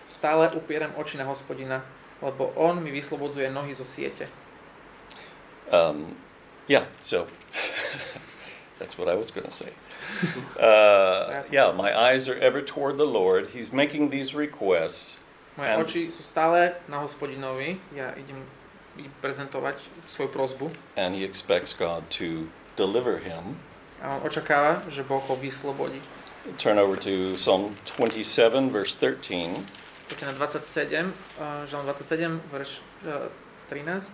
Stále 0.06 0.48
upieram 0.56 0.94
oči 0.96 1.18
na 1.18 1.26
hospodina, 1.28 1.82
lebo 2.22 2.48
on 2.56 2.80
mi 2.80 2.90
vyslobodzuje 2.90 3.50
nohy 3.52 3.74
zo 3.74 3.84
siete. 3.84 4.26
Um, 5.70 6.16
yeah, 6.66 6.86
so 7.04 7.28
that's 8.80 8.96
what 8.98 9.06
I 9.06 9.14
was 9.14 9.30
going 9.30 9.46
to 9.46 9.52
say. 9.54 9.72
Uh, 10.58 11.40
yeah, 11.52 11.70
my 11.72 11.94
eyes 11.94 12.28
are 12.28 12.36
ever 12.40 12.60
toward 12.60 12.98
the 12.98 13.06
Lord. 13.06 13.50
He's 13.54 13.72
making 13.72 14.10
these 14.10 14.34
requests. 14.34 15.20
Moje 15.56 15.70
And- 15.70 15.80
oči 15.86 16.02
sú 16.10 16.20
stále 16.26 16.74
na 16.90 17.00
hospodinovi. 17.00 17.78
Ja 17.94 18.12
idem 18.18 18.42
prezentovať 19.22 19.78
svoju 20.10 20.28
prozbu. 20.34 20.66
and 20.98 21.14
he 21.14 21.22
expects 21.22 21.72
God 21.72 22.04
to 22.10 22.50
deliver 22.76 23.18
him. 23.18 23.56
A 24.00 24.16
on 24.16 24.24
očakáva, 24.24 24.82
že 24.88 25.04
Boh 25.04 25.20
ho 25.20 25.36
vyslobodí. 25.36 26.00
Turn 26.56 26.80
over 26.80 26.96
to 26.96 27.36
Psalm 27.36 27.76
27, 27.84 28.72
verse 28.72 28.96
13. 28.96 29.60
Poďte 30.08 30.24
na 30.26 30.32
27, 30.32 31.12
uh, 31.38 31.68
Žalm 31.68 31.84
27, 31.84 32.40
verš 32.50 32.80
uh, 33.06 33.30
13. 33.68 34.10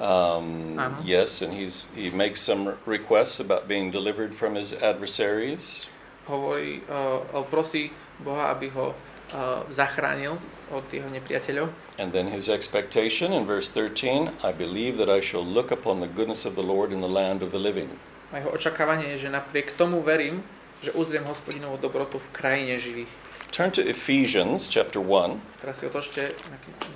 Um, 0.00 0.78
Uh-huh. 0.78 1.02
Yes, 1.04 1.42
and 1.42 1.52
he's 1.52 1.92
he 1.92 2.08
makes 2.08 2.40
some 2.40 2.78
requests 2.86 3.40
about 3.40 3.68
being 3.68 3.90
delivered 3.90 4.32
from 4.32 4.54
his 4.54 4.72
adversaries. 4.72 5.90
Hovorí, 6.24 6.80
uh, 6.88 7.26
alebo 7.34 7.50
prosí 7.50 7.90
Boha, 8.22 8.54
aby 8.54 8.70
ho 8.72 8.94
uh, 8.94 9.66
zachránil 9.68 10.38
od 10.70 10.86
jeho 10.88 11.10
nepriateľov. 11.10 11.68
And 12.00 12.16
then 12.16 12.32
his 12.32 12.48
expectation 12.48 13.28
in 13.36 13.44
verse 13.44 13.68
13 13.68 14.40
I 14.40 14.56
believe 14.56 14.96
that 14.96 15.12
I 15.12 15.20
shall 15.20 15.44
look 15.44 15.68
upon 15.68 16.00
the 16.00 16.08
goodness 16.08 16.48
of 16.48 16.56
the 16.56 16.64
Lord 16.64 16.96
in 16.96 17.04
the 17.04 17.12
land 17.12 17.44
of 17.44 17.52
the 17.52 17.60
living. 17.60 17.92
A 18.32 18.40
jeho 18.40 18.56
očakávanie 18.56 19.12
je, 19.20 19.26
že 19.26 19.28
napriek 19.28 19.76
tomu 19.76 20.00
verím, 20.00 20.40
že 20.80 20.96
uzriem 20.96 21.28
hospodinovú 21.28 21.76
dobrotu 21.76 22.16
v 22.16 22.28
krajine 22.32 22.80
živých. 22.80 23.12
Turn 23.52 23.68
to 23.74 23.84
Ephesians 23.84 24.64
chapter 24.70 25.02
1. 25.02 25.36
Teraz 25.60 25.82
si 25.82 25.84
otočte 25.84 26.32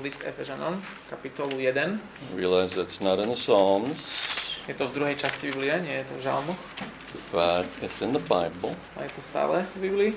list 0.01 0.25
Efežanom, 0.25 0.81
kapitolu 1.13 1.59
1. 1.61 2.01
Realize 2.33 2.73
that's 2.73 3.03
not 3.05 3.21
in 3.21 3.29
the 3.29 3.37
Psalms, 3.37 4.09
Je 4.65 4.73
to 4.73 4.89
v 4.89 4.97
druhej 4.97 5.21
časti 5.21 5.53
Biblie, 5.53 5.77
nie 5.85 6.01
je 6.01 6.09
to 6.09 6.15
v 6.17 6.23
žalmu, 6.25 6.57
but 7.29 7.69
it's 7.85 8.01
in 8.01 8.17
the 8.17 8.25
Bible. 8.25 8.73
ale 8.97 9.13
je 9.13 9.21
to 9.21 9.23
stále 9.27 9.61
v 9.77 9.79
Biblii. 9.85 10.11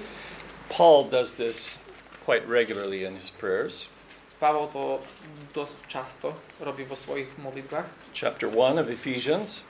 Paul 0.72 1.12
does 1.12 1.36
this 1.36 1.84
quite 2.24 2.48
regularly 2.48 3.04
in 3.04 3.20
his 3.20 3.28
prayers. 3.28 3.92
Pavol 4.38 4.70
to 4.70 5.02
dosť 5.58 5.78
často 5.90 6.28
robí 6.62 6.86
vo 6.86 6.94
svojich 6.94 7.34
modlitbách. 7.42 8.14
Chapter 8.14 8.46
1 8.50 8.78
of 8.78 8.88
Ephesians, 8.90 9.66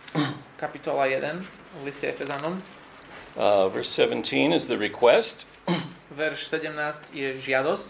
Kapitola 0.61 1.07
1 1.07 1.43
v 1.79 1.81
liste 1.87 2.07
Efezanom, 2.07 2.59
uh, 3.39 3.71
verse 3.71 3.89
17 3.89 4.51
is 4.51 4.67
the 4.67 4.75
request 4.75 5.47
verš 6.17 6.49
17 6.49 7.13
je 7.13 7.37
žiadosť, 7.37 7.89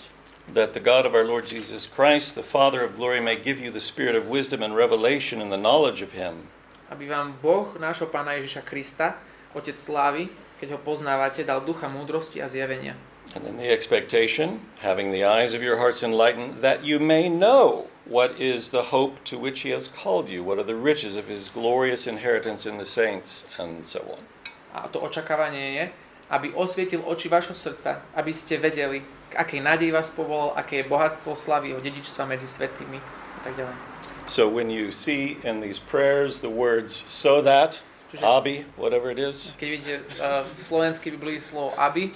that 0.51 0.75
the 0.75 0.83
God 0.83 1.07
of 1.07 1.15
our 1.15 1.23
Lord 1.23 1.47
Jesus 1.47 1.87
Christ, 1.87 2.35
the 2.35 2.43
Father 2.43 2.83
of 2.83 2.99
glory, 2.99 3.23
may 3.23 3.39
give 3.39 3.59
you 3.59 3.71
the 3.71 3.83
spirit 3.83 4.15
of 4.19 4.27
wisdom 4.27 4.59
and 4.59 4.75
revelation 4.75 5.39
in 5.39 5.47
the 5.47 5.59
knowledge 5.59 6.03
of 6.03 6.11
him. 6.11 6.51
aby 6.87 7.07
vám 7.07 7.35
Boh, 7.43 7.75
nášho 7.79 8.07
Pána 8.07 8.39
Ježiša 8.39 8.63
Krista, 8.63 9.19
Otec 9.51 9.75
slávy, 9.75 10.31
keď 10.59 10.75
ho 10.75 10.79
poznávate, 10.79 11.43
dal 11.43 11.63
ducha 11.63 11.91
múdrosti 11.91 12.39
a 12.39 12.47
zjavenia. 12.47 12.95
And 13.37 13.45
then 13.45 13.57
the 13.57 13.69
expectation, 13.69 14.65
having 14.79 15.11
the 15.11 15.23
eyes 15.23 15.53
of 15.53 15.61
your 15.61 15.77
hearts 15.77 16.01
enlightened, 16.01 16.65
that 16.65 16.83
you 16.83 16.97
may 16.97 17.29
know 17.29 17.85
what 18.05 18.33
is 18.41 18.69
the 18.69 18.89
hope 18.89 19.23
to 19.25 19.37
which 19.37 19.59
he 19.59 19.69
has 19.69 19.87
called 19.87 20.27
you, 20.27 20.43
what 20.43 20.57
are 20.57 20.63
the 20.63 20.73
riches 20.73 21.15
of 21.15 21.27
his 21.27 21.47
glorious 21.47 22.07
inheritance 22.07 22.65
in 22.65 22.79
the 22.79 22.85
saints, 22.85 23.47
and 23.59 23.85
so 23.85 24.01
on. 24.09 24.25
A 24.73 24.89
to 24.89 24.97
očakávanie 25.05 25.77
je, 25.77 25.85
aby 26.33 26.49
osvietil 26.57 27.05
oči 27.05 27.29
vašho 27.29 27.53
srdca, 27.53 28.01
aby 28.17 28.33
ste 28.33 28.57
vedeli, 28.57 29.05
k 29.29 29.33
akej 29.37 29.61
nádej 29.61 29.93
vás 29.93 30.09
povolal, 30.09 30.57
aké 30.57 30.81
je 30.81 30.89
bohatstvo 30.89 31.37
slavy 31.37 31.77
jeho 31.77 31.81
dedičstva 31.85 32.25
medzi 32.25 32.49
svetými 32.49 32.97
a 32.97 33.39
tak 33.45 33.53
ďalej. 33.53 33.77
So 34.25 34.49
when 34.49 34.73
you 34.73 34.89
see 34.89 35.37
in 35.45 35.61
these 35.61 35.77
prayers 35.77 36.41
the 36.41 36.49
words 36.49 37.05
so 37.05 37.37
that, 37.45 37.85
Čiže 38.07 38.23
abi, 38.23 38.63
whatever 38.79 39.11
it 39.11 39.19
is, 39.19 39.51
keď 39.59 39.67
vidíte 39.67 39.95
uh, 40.23 40.47
v 40.47 40.61
slovenskej 40.63 41.09
Biblii 41.19 41.43
slovo 41.43 41.75
aby, 41.75 42.15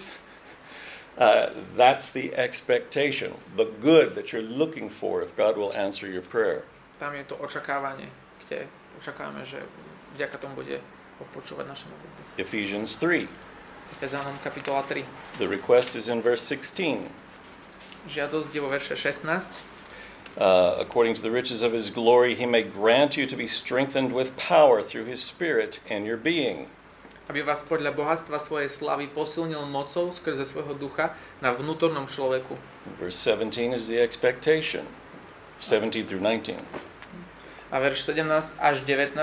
uh, 1.18 1.50
that's 1.76 2.10
the 2.10 2.34
expectation, 2.36 3.34
the 3.56 3.66
good 3.80 4.16
that 4.16 4.32
you're 4.32 4.42
looking 4.42 4.90
for 4.90 5.22
if 5.22 5.36
God 5.36 5.58
will 5.58 5.74
answer 5.74 6.08
your 6.08 6.22
prayer. 6.24 6.64
tam 7.02 7.18
je 7.18 7.26
to 7.26 7.36
očakávanie, 7.42 8.06
kde 8.46 8.70
očakávame, 9.02 9.42
že 9.42 9.58
vďaka 10.14 10.38
tomu 10.38 10.62
bude 10.62 10.78
Boh 11.18 11.30
počúvať 11.34 11.66
naše 11.66 11.86
modlitby. 11.90 12.22
Ephesians 12.38 12.94
3. 13.02 13.26
Efezánom 13.98 14.38
kapitola 14.46 14.86
3. 14.86 15.02
The 15.42 15.50
request 15.50 15.98
is 15.98 16.06
in 16.06 16.22
verse 16.22 16.46
16. 16.46 17.10
Žiadosť 18.06 18.54
je 18.54 18.62
vo 18.62 18.70
verše 18.70 18.94
16. 18.94 19.58
Uh, 20.38 20.78
according 20.80 21.18
to 21.18 21.22
the 21.26 21.34
riches 21.34 21.66
of 21.66 21.74
his 21.74 21.90
glory, 21.90 22.38
he 22.38 22.46
may 22.46 22.64
grant 22.64 23.18
you 23.18 23.26
to 23.26 23.36
be 23.36 23.50
strengthened 23.50 24.14
with 24.14 24.38
power 24.38 24.80
through 24.86 25.10
his 25.10 25.20
Spirit 25.20 25.82
in 25.90 26.06
your 26.06 26.16
being. 26.16 26.70
Aby 27.32 27.48
vás 27.48 27.64
podľa 27.64 27.96
bohatstva 27.96 28.36
svojej 28.44 28.68
slavy 28.68 29.08
posilnil 29.08 29.64
mocou 29.64 30.12
skrze 30.12 30.44
svojho 30.44 30.76
ducha 30.76 31.16
na 31.40 31.56
vnútornom 31.56 32.04
človeku. 32.12 32.60
Verse 33.00 33.16
17 33.16 33.72
is 33.72 33.88
the 33.88 34.04
expectation. 34.04 34.84
17 35.64 36.04
through 36.04 36.20
19. 36.20 36.60
A 37.72 37.80
verš 37.80 38.04
17 38.12 38.60
až 38.60 38.84
19 38.84 39.16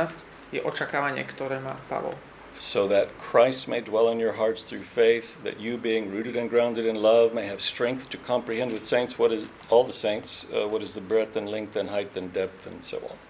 je 0.56 0.64
očakávanie, 0.64 1.20
ktoré 1.28 1.60
má 1.60 1.76
Pavol. 1.92 2.16
So 2.56 2.88
that 2.88 3.12
Christ 3.20 3.68
may 3.68 3.84
dwell 3.84 4.08
in 4.08 4.16
your 4.16 4.40
hearts 4.40 4.64
through 4.64 4.88
faith, 4.88 5.36
that 5.44 5.60
you, 5.60 5.76
being 5.76 6.08
rooted 6.08 6.34
and 6.34 6.48
grounded 6.48 6.88
in 6.88 6.96
love, 6.96 7.36
may 7.36 7.44
have 7.44 7.60
strength 7.60 8.08
to 8.10 8.18
comprehend 8.18 8.72
with 8.72 8.82
saints 8.82 9.20
what 9.20 9.36
is 9.36 9.46
all 9.68 9.84
the 9.84 9.92
saints, 9.92 10.48
uh, 10.50 10.64
what 10.64 10.80
is 10.80 10.96
the 10.96 11.04
breadth 11.04 11.36
and 11.36 11.46
length 11.46 11.76
and 11.76 11.92
height 11.92 12.16
and 12.16 12.32
depth 12.32 12.64
and 12.64 12.80
so 12.80 12.98
on. 13.04 13.27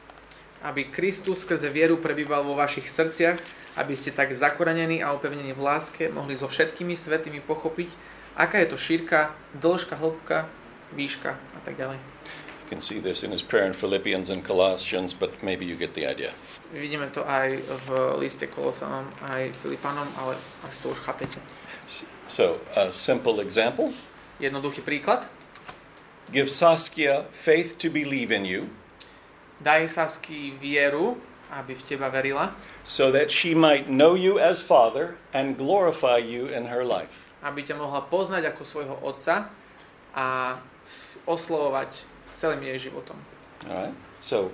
Aby 0.62 0.90
Kristus 0.90 1.47
skrze 1.47 1.71
vieru 1.71 2.03
prebýval 2.03 2.42
vo 2.42 2.59
vašich 2.59 2.90
srdciach, 2.90 3.38
aby 3.79 3.94
ste 3.94 4.11
tak 4.11 4.35
zakorenení 4.35 5.07
a 5.07 5.14
opevnení 5.14 5.55
v 5.55 5.62
láske 5.62 6.11
mohli 6.11 6.35
so 6.35 6.51
všetkými 6.51 6.99
svetými 6.99 7.38
pochopiť, 7.47 7.88
aká 8.35 8.59
je 8.66 8.75
to 8.75 8.79
šírka, 8.79 9.31
dĺžka, 9.55 9.94
hĺbka, 9.94 10.51
výška 10.94 11.38
a 11.38 11.61
tak 11.62 11.79
ďalej. 11.79 12.03
You 12.68 12.77
can 12.77 12.85
see 12.85 13.01
this 13.01 13.25
in 13.25 13.33
his 13.33 13.40
prayer 13.40 13.64
in 13.64 13.73
Philippians 13.73 14.29
and 14.29 14.44
Colossians, 14.44 15.16
but 15.16 15.33
maybe 15.40 15.64
you 15.64 15.73
get 15.73 15.97
the 15.97 16.05
idea. 16.05 16.37
Vidíme 16.68 17.09
to 17.09 17.25
aj 17.25 17.64
v 17.64 17.88
liste 18.21 18.44
Kolosanom, 18.51 19.09
aj 19.25 19.57
Filipanom, 19.64 20.05
ale 20.21 20.37
asi 20.68 20.77
to 20.85 20.92
už 20.92 21.01
chápete. 21.01 21.40
So, 22.29 22.61
a 22.77 22.92
simple 22.92 23.40
example 23.40 23.97
Jednoduchý 24.37 24.85
príklad. 24.85 25.25
give 26.29 26.53
Saskia 26.53 27.25
faith 27.33 27.81
to 27.81 27.88
believe 27.88 28.29
in 28.29 28.44
you, 28.44 28.68
Daj 29.59 29.90
Sasky 29.90 30.55
vieru, 30.55 31.18
aby 31.51 31.75
v 31.75 31.83
teba 31.83 32.12
verila, 32.12 32.53
so 32.85 33.11
that 33.11 33.33
she 33.33 33.57
might 33.57 33.88
know 33.88 34.12
you 34.12 34.37
as 34.38 34.61
Father 34.61 35.16
and 35.33 35.57
glorify 35.57 36.21
you 36.21 36.47
in 36.47 36.68
her 36.68 36.85
life. 36.85 37.25
aby 37.42 37.62
ťa 37.62 37.79
mohla 37.79 38.03
poznať 38.03 38.51
ako 38.51 38.62
svojho 38.66 38.97
otca 38.99 39.47
a 40.14 40.59
oslovovať 41.27 41.90
s 42.27 42.33
celým 42.35 42.66
jej 42.66 42.90
životom. 42.90 43.14
All 43.71 43.88
right. 43.90 43.97
So, 44.18 44.51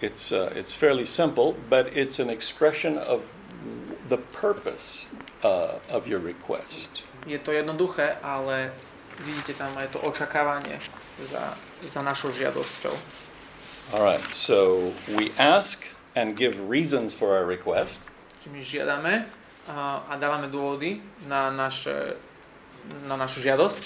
it's 0.00 0.32
uh, 0.32 0.48
it's 0.56 0.72
fairly 0.72 1.04
simple, 1.04 1.56
but 1.68 1.92
it's 1.92 2.16
an 2.16 2.32
expression 2.32 2.96
of 2.96 3.24
the 4.08 4.20
purpose 4.32 5.12
uh, 5.44 5.80
of 5.92 6.08
your 6.08 6.20
request. 6.20 7.04
Je 7.24 7.40
to 7.40 7.52
jednoduché, 7.52 8.20
ale 8.20 8.72
vidíte 9.24 9.56
tam 9.56 9.72
aj 9.80 9.96
to 9.96 9.98
očakávanie 10.04 10.76
za, 11.20 11.56
za 11.80 12.00
našou 12.04 12.32
žiadosťou. 12.32 12.92
All 13.92 14.02
right. 14.02 14.22
So 14.32 14.92
we 15.16 15.30
ask 15.38 15.86
and 16.16 16.36
give 16.36 16.58
reasons 16.68 17.14
for 17.14 17.36
our 17.36 17.44
request, 17.44 18.10
Čiže 18.44 18.48
my 18.52 18.62
žiadame 18.62 19.12
a, 19.66 20.04
a 20.08 20.14
dávame 20.20 20.46
dôvody 20.48 21.00
na, 21.26 21.48
naše, 21.50 22.16
na 23.08 23.16
našu 23.16 23.40
žiadosť. 23.40 23.80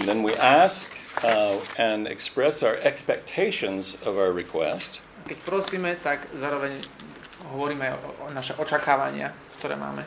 and 0.00 0.04
then 0.08 0.20
we 0.24 0.32
ask 0.36 0.90
uh, 1.22 1.56
and 1.76 2.08
express 2.08 2.62
our 2.64 2.76
expectations 2.82 4.00
of 4.02 4.16
our 4.18 4.32
request, 4.32 4.98
keď 5.28 5.38
prosíme, 5.46 5.90
tak 6.02 6.26
zároveň 6.34 6.82
hovoríme 7.54 7.94
o, 7.94 8.26
o 8.26 8.34
naše 8.34 8.58
očakávania, 8.58 9.30
ktoré 9.60 9.78
máme. 9.78 10.02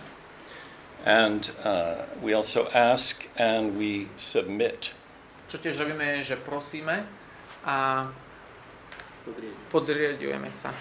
and 1.05 1.53
uh, 1.63 2.01
we 2.19 2.33
also 2.33 2.67
ask 2.73 3.29
and 3.37 3.77
we 3.77 4.09
submit. 4.17 4.91
Čo 5.47 5.61
tiež 5.61 5.77
robíme 5.77 6.19
je, 6.19 6.33
že 6.33 6.37
prosíme 6.41 7.05
a 7.63 8.09
podriadujeme 9.73 10.49
sa. 10.53 10.73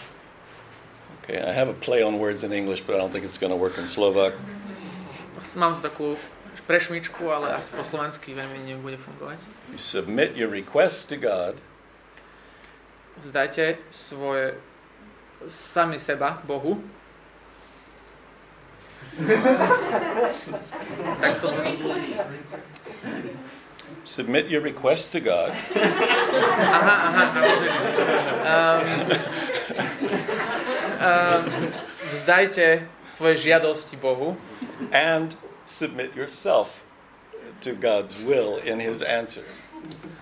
Okay, 1.22 1.40
I 1.40 1.52
have 1.57 1.72
a 1.72 1.76
play 1.76 2.04
on 2.04 2.20
words 2.20 2.44
in 2.44 2.52
English, 2.52 2.85
but 2.85 2.96
I 2.96 2.98
don't 3.00 3.12
think 3.12 3.24
it's 3.24 3.40
going 3.40 3.52
to 3.52 3.61
work 3.61 3.80
in 3.80 3.88
Slovak. 3.88 4.37
Mám 5.57 5.78
tu 5.78 5.80
takú 5.80 6.07
prešmičku, 6.68 7.28
ale 7.28 7.52
asi 7.52 7.76
po 7.76 7.85
slovensky 7.85 8.33
veľmi 8.33 8.64
nebude 8.68 8.96
fungovať. 9.00 9.38
You 9.72 9.80
submit 9.80 10.37
your 10.37 10.52
request 10.52 11.12
to 11.12 11.16
God, 11.16 11.61
Vzdajte 13.22 13.78
svoje 13.94 14.59
sami 15.46 15.98
seba 16.02 16.42
Bohu. 16.42 16.83
tak 21.20 21.38
to 21.38 21.48
Submit 24.05 24.49
your 24.49 24.61
request 24.62 25.12
to 25.12 25.21
God 25.21 25.51
Aha, 26.71 26.97
aha, 27.09 27.25
rozumiem. 27.40 27.83
Um, 28.45 28.85
um, 31.01 31.73
vzdajte 32.12 32.87
svoje 33.07 33.37
žiadosti 33.37 33.97
Bohu 33.97 34.37
and 34.93 35.37
submit 35.67 36.14
yourself 36.17 36.85
to 37.61 37.73
God's 37.73 38.17
will 38.21 38.61
in 38.61 38.81
His 38.81 39.03
answer. 39.03 39.45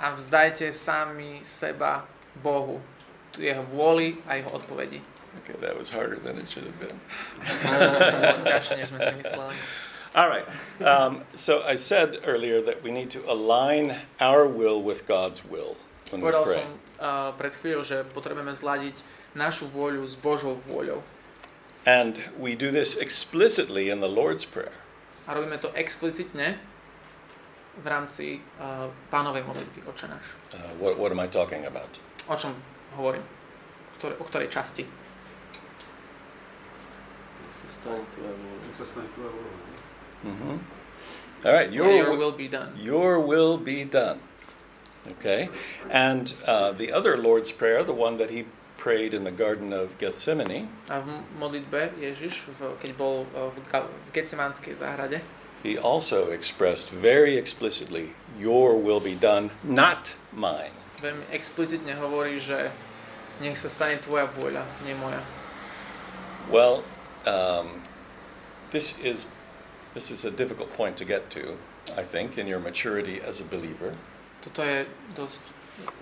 a 0.01 0.15
vzdajte 0.15 0.73
sami 0.73 1.41
seba 1.43 2.07
Bohu, 2.43 2.83
jeho 3.39 3.63
vôli 3.71 4.19
a 4.27 4.35
jeho 4.35 4.51
odpovedi. 4.51 5.01
Okay, 5.43 5.55
that 5.61 5.79
was 5.79 5.91
harder 5.91 6.17
than 6.21 6.37
it 6.37 6.49
should 6.49 6.65
have 6.67 6.79
been. 6.79 6.99
All 10.15 10.29
right. 10.29 10.45
Um, 10.85 11.23
so 11.35 11.63
I 11.63 11.77
said 11.77 12.21
earlier 12.27 12.61
that 12.61 12.83
we 12.83 12.91
need 12.91 13.09
to 13.17 13.25
align 13.25 13.97
our 14.21 14.47
will 14.47 14.83
with 14.83 15.07
God's 15.07 15.43
will 15.43 15.79
when 16.11 16.21
we 16.21 16.29
pray. 16.29 16.61
som 16.61 16.69
uh, 17.01 17.33
pred 17.33 17.57
chvíľou, 17.57 17.81
že 17.81 18.05
potrebujeme 18.13 18.53
zladiť 18.53 18.93
našu 19.33 19.73
vôľu 19.73 20.05
s 20.05 20.13
Božou 20.21 20.61
vôľou. 20.69 21.01
And 21.89 22.21
we 22.37 22.53
do 22.53 22.69
this 22.69 23.01
explicitly 23.01 23.89
in 23.89 24.05
the 24.05 24.11
Lord's 24.11 24.45
Prayer. 24.45 24.77
A 25.25 25.33
robíme 25.33 25.57
to 25.57 25.73
explicitne 25.73 26.61
v 27.81 27.87
rámci 27.89 28.45
uh, 28.61 28.93
pánovej 29.09 29.49
modlitby, 29.49 29.89
Oče 29.89 30.13
náš. 30.13 30.37
Uh, 30.53 30.61
what, 30.77 31.01
what 31.01 31.09
am 31.09 31.25
I 31.25 31.27
talking 31.27 31.65
about? 31.65 31.89
O 32.29 32.37
čom 32.37 32.53
hovorím? 33.01 33.25
Ktoré, 33.97 34.13
o 34.21 34.25
ktorej 34.29 34.53
časti? 34.53 34.85
Nech 34.85 34.93
sa 37.57 38.85
stane 38.85 39.09
tvoja 39.09 39.33
vôľa. 39.33 39.72
Hmm 40.23 40.59
All 41.45 41.53
right. 41.53 41.71
Your, 41.73 41.91
Your, 41.91 42.07
your 42.07 42.17
will 42.17 42.33
be 42.33 42.47
done. 42.47 42.71
Your 42.79 43.19
will 43.19 43.59
be 43.59 43.85
done. 43.85 44.21
Okay? 45.19 45.51
And 45.91 46.31
uh, 46.47 46.71
the 46.71 46.93
other 46.95 47.17
Lord's 47.19 47.51
Prayer, 47.51 47.83
the 47.83 47.93
one 47.93 48.17
that 48.19 48.31
he 48.31 48.47
prayed 48.79 49.15
in 49.15 49.25
the 49.25 49.35
Garden 49.35 49.73
of 49.73 49.99
Gethsemane, 49.99 50.71
A 50.91 51.03
v 51.03 51.23
modlitbe 51.39 51.99
Ježiš, 51.99 52.47
v, 52.59 52.75
keď 52.79 52.91
bol 52.95 53.27
uh, 53.35 53.51
v, 53.51 53.59
v 53.71 54.09
Getsemanskej 54.15 54.79
záhrade, 54.79 55.19
he 55.63 55.79
also 55.79 56.31
expressed 56.31 56.91
very 56.91 57.39
explicitly, 57.39 58.15
Your 58.39 58.75
will 58.79 58.99
be 58.99 59.15
done, 59.15 59.51
not 59.63 60.15
mine. 60.35 60.75
veľmi 61.03 61.27
explicitne 61.35 61.99
hovorí, 61.99 62.39
že 62.39 62.71
nech 63.43 63.59
sa 63.59 63.67
stane 63.67 63.99
tvoja 63.99 64.31
vôľa, 64.31 64.63
nie 64.87 64.95
moja. 64.95 65.19
Well, 66.51 66.87
um, 67.27 67.83
this 68.71 68.95
is 69.03 69.27
this 69.95 70.11
is 70.11 70.25
a 70.25 70.31
difficult 70.31 70.73
point 70.73 70.97
to 70.97 71.05
get 71.05 71.31
to, 71.31 71.57
I 71.97 72.03
think, 72.03 72.39
in 72.39 72.47
your 72.47 72.61
maturity 72.61 73.21
as 73.21 73.41
a 73.41 73.45
believer. 73.45 73.95
Toto 74.43 74.63
je 74.63 74.87
dosť 75.15 75.43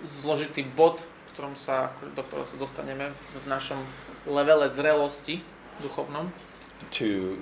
zložitý 0.05 0.65
bod, 0.65 1.05
v 1.05 1.31
ktorom 1.37 1.55
sa, 1.55 1.93
do 2.17 2.23
ktorého 2.25 2.49
sa 2.49 2.57
dostaneme 2.57 3.13
v 3.13 3.47
našom 3.47 3.79
levele 4.27 4.71
zrelosti 4.73 5.45
duchovnom. 5.85 6.33
To 6.99 7.37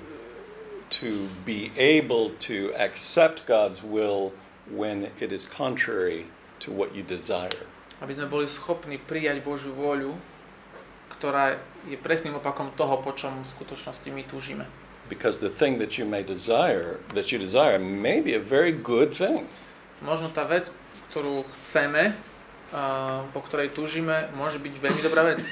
to 0.90 1.28
be 1.44 1.70
able 1.76 2.30
to 2.30 2.72
accept 2.74 3.46
God's 3.46 3.84
will 3.84 4.32
when 4.70 5.10
it 5.20 5.32
is 5.32 5.44
contrary 5.44 6.26
to 6.60 6.72
what 6.72 6.94
you 6.94 7.02
desire. 7.02 7.68
Aby 8.00 8.14
sme 8.14 8.30
boli 8.30 8.46
schopní 8.46 8.96
prijať 8.96 9.42
Božiu 9.42 9.74
vôľu, 9.74 10.14
ktorá 11.18 11.58
je 11.84 11.98
presným 11.98 12.38
opakom 12.38 12.70
toho, 12.78 13.02
po 13.02 13.10
čom 13.12 13.42
v 13.42 13.48
skutočnosti 13.58 14.08
my 14.08 14.22
túžime. 14.24 14.64
Because 15.08 15.40
the 15.40 15.48
thing 15.48 15.78
that 15.78 15.96
you 15.96 16.04
may 16.04 16.22
desire, 16.22 17.00
that 17.14 17.32
you 17.32 17.38
desire, 17.38 17.78
may 17.78 18.20
be 18.20 18.34
a 18.34 18.42
very 18.42 18.72
good 18.72 19.12
thing. 19.12 19.48
Možno 20.04 20.28
tá 20.30 20.44
vec, 20.46 20.70
ktorú 21.10 21.42
chceme, 21.64 22.12
a 22.70 23.24
po 23.32 23.40
ktorej 23.40 23.72
túžime, 23.72 24.28
môže 24.36 24.60
byť 24.60 24.74
veľmi 24.78 25.00
dobrá 25.00 25.24
vec. 25.24 25.48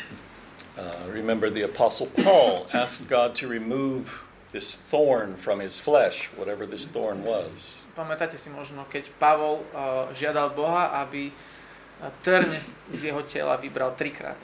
Uh, 0.77 1.09
remember, 1.09 1.49
the 1.49 1.65
Apostle 1.65 2.13
Paul 2.21 2.69
asked 2.77 3.09
God 3.09 3.33
to 3.41 3.49
remove 3.49 4.29
this 4.53 4.77
thorn 4.77 5.35
from 5.35 5.61
his 5.61 5.81
flesh, 5.81 6.29
whatever 6.37 6.69
this 6.69 6.85
thorn 6.87 7.25
was. 7.25 7.81
Pamätáte 7.97 8.37
si 8.37 8.53
možno, 8.53 8.85
keď 8.85 9.09
Pavol 9.17 9.65
uh, 9.73 10.13
žiadal 10.13 10.53
Boha, 10.53 10.93
aby 11.01 11.33
uh, 11.33 12.13
trň 12.21 12.61
z 12.93 13.09
jeho 13.09 13.25
tela 13.25 13.57
vybral 13.57 13.97
trikrát. 13.97 14.37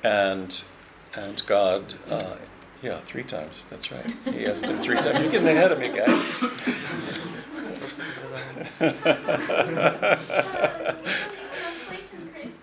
And 0.00 0.64
and 1.12 1.44
God, 1.44 1.94
uh, 2.08 2.40
yeah, 2.82 2.98
three 3.04 3.22
times. 3.22 3.66
That's 3.70 3.92
right. 3.92 4.10
He 4.32 4.46
asked 4.46 4.66
him 4.66 4.78
three 4.78 4.96
times. 4.96 5.20
You're 5.20 5.30
getting 5.30 5.48
ahead 5.48 5.72
of 5.72 5.78
me, 5.78 5.88
guy. 5.88 6.04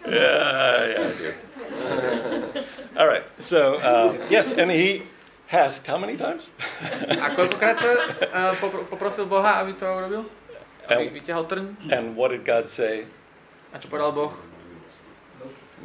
yeah, 0.08 0.88
yeah, 0.88 1.08
I 1.08 1.13
do. 1.17 1.34
All 2.97 3.08
right. 3.08 3.24
So 3.39 3.76
uh, 3.76 4.28
yes, 4.30 4.52
and 4.52 4.71
he 4.71 5.04
asked 5.52 5.88
how 5.88 5.97
many 5.97 6.15
times? 6.15 6.52
A 7.10 7.36
koľkokrát 7.36 7.76
sa 7.76 7.95
uh, 8.32 8.56
poprosil 8.88 9.28
Boha, 9.28 9.60
aby 9.63 9.74
to 9.76 9.88
urobil? 9.88 10.24
Aby 10.88 11.08
and, 11.08 11.15
vyťahol 11.15 11.45
trň? 11.47 11.65
and 11.91 12.15
what 12.15 12.32
did 12.32 12.45
God 12.47 12.67
say? 12.67 13.06
A 13.71 13.80
čo 13.80 13.88
povedal 13.88 14.12
Boh? 14.12 14.32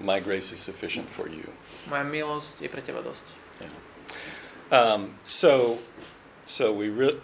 My 0.03 0.21
grace 0.21 0.53
is 0.53 0.61
sufficient 0.61 1.09
for 1.09 1.31
you. 1.31 1.49
Moja 1.89 2.05
milosť 2.05 2.61
je 2.61 2.69
pre 2.69 2.85
teba 2.85 3.01
dosť. 3.01 3.25
Um, 4.71 5.15
so, 5.27 5.79
so 6.47 6.73
we 6.73 6.89
re- 6.89 7.21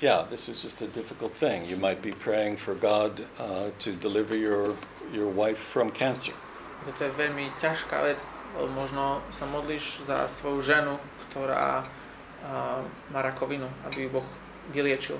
yeah, 0.00 0.24
this 0.30 0.48
is 0.48 0.62
just 0.62 0.80
a 0.80 0.86
difficult 0.86 1.34
thing. 1.34 1.64
You 1.66 1.76
might 1.76 2.00
be 2.00 2.12
praying 2.12 2.56
for 2.56 2.74
God 2.74 3.26
uh, 3.38 3.70
to 3.78 3.92
deliver 3.92 4.36
your 4.36 4.76
your 5.12 5.28
wife 5.28 5.58
from 5.58 5.90
cancer, 5.90 6.36
Toto 6.84 7.00
je 7.04 7.10
veľmi 7.16 7.50
ťažká 7.58 7.96
vec, 8.06 8.22
lebo 8.54 8.70
možno 8.70 9.24
sa 9.34 9.48
modlíš 9.48 10.04
za 10.06 10.28
svoju 10.30 10.62
ženu, 10.62 10.94
ktorá 11.26 11.82
uh, 11.82 12.84
má 13.10 13.20
rakovinu, 13.24 13.66
aby 13.88 14.06
ju 14.06 14.20
Boh 14.20 14.28
vyliečil. 14.70 15.18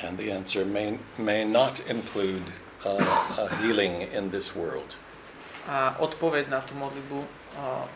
and 0.00 0.16
the 0.16 0.30
answer 0.30 0.64
may 0.64 0.98
may 1.18 1.42
not 1.44 1.82
include 1.90 2.42
uh, 2.86 3.02
a 3.36 3.50
healing 3.58 4.06
in 4.14 4.30
this 4.30 4.54
world. 4.54 4.94
A 5.68 6.00
odpoveď 6.00 6.48
na 6.48 6.64
tú 6.64 6.72
modlitbu, 6.72 7.18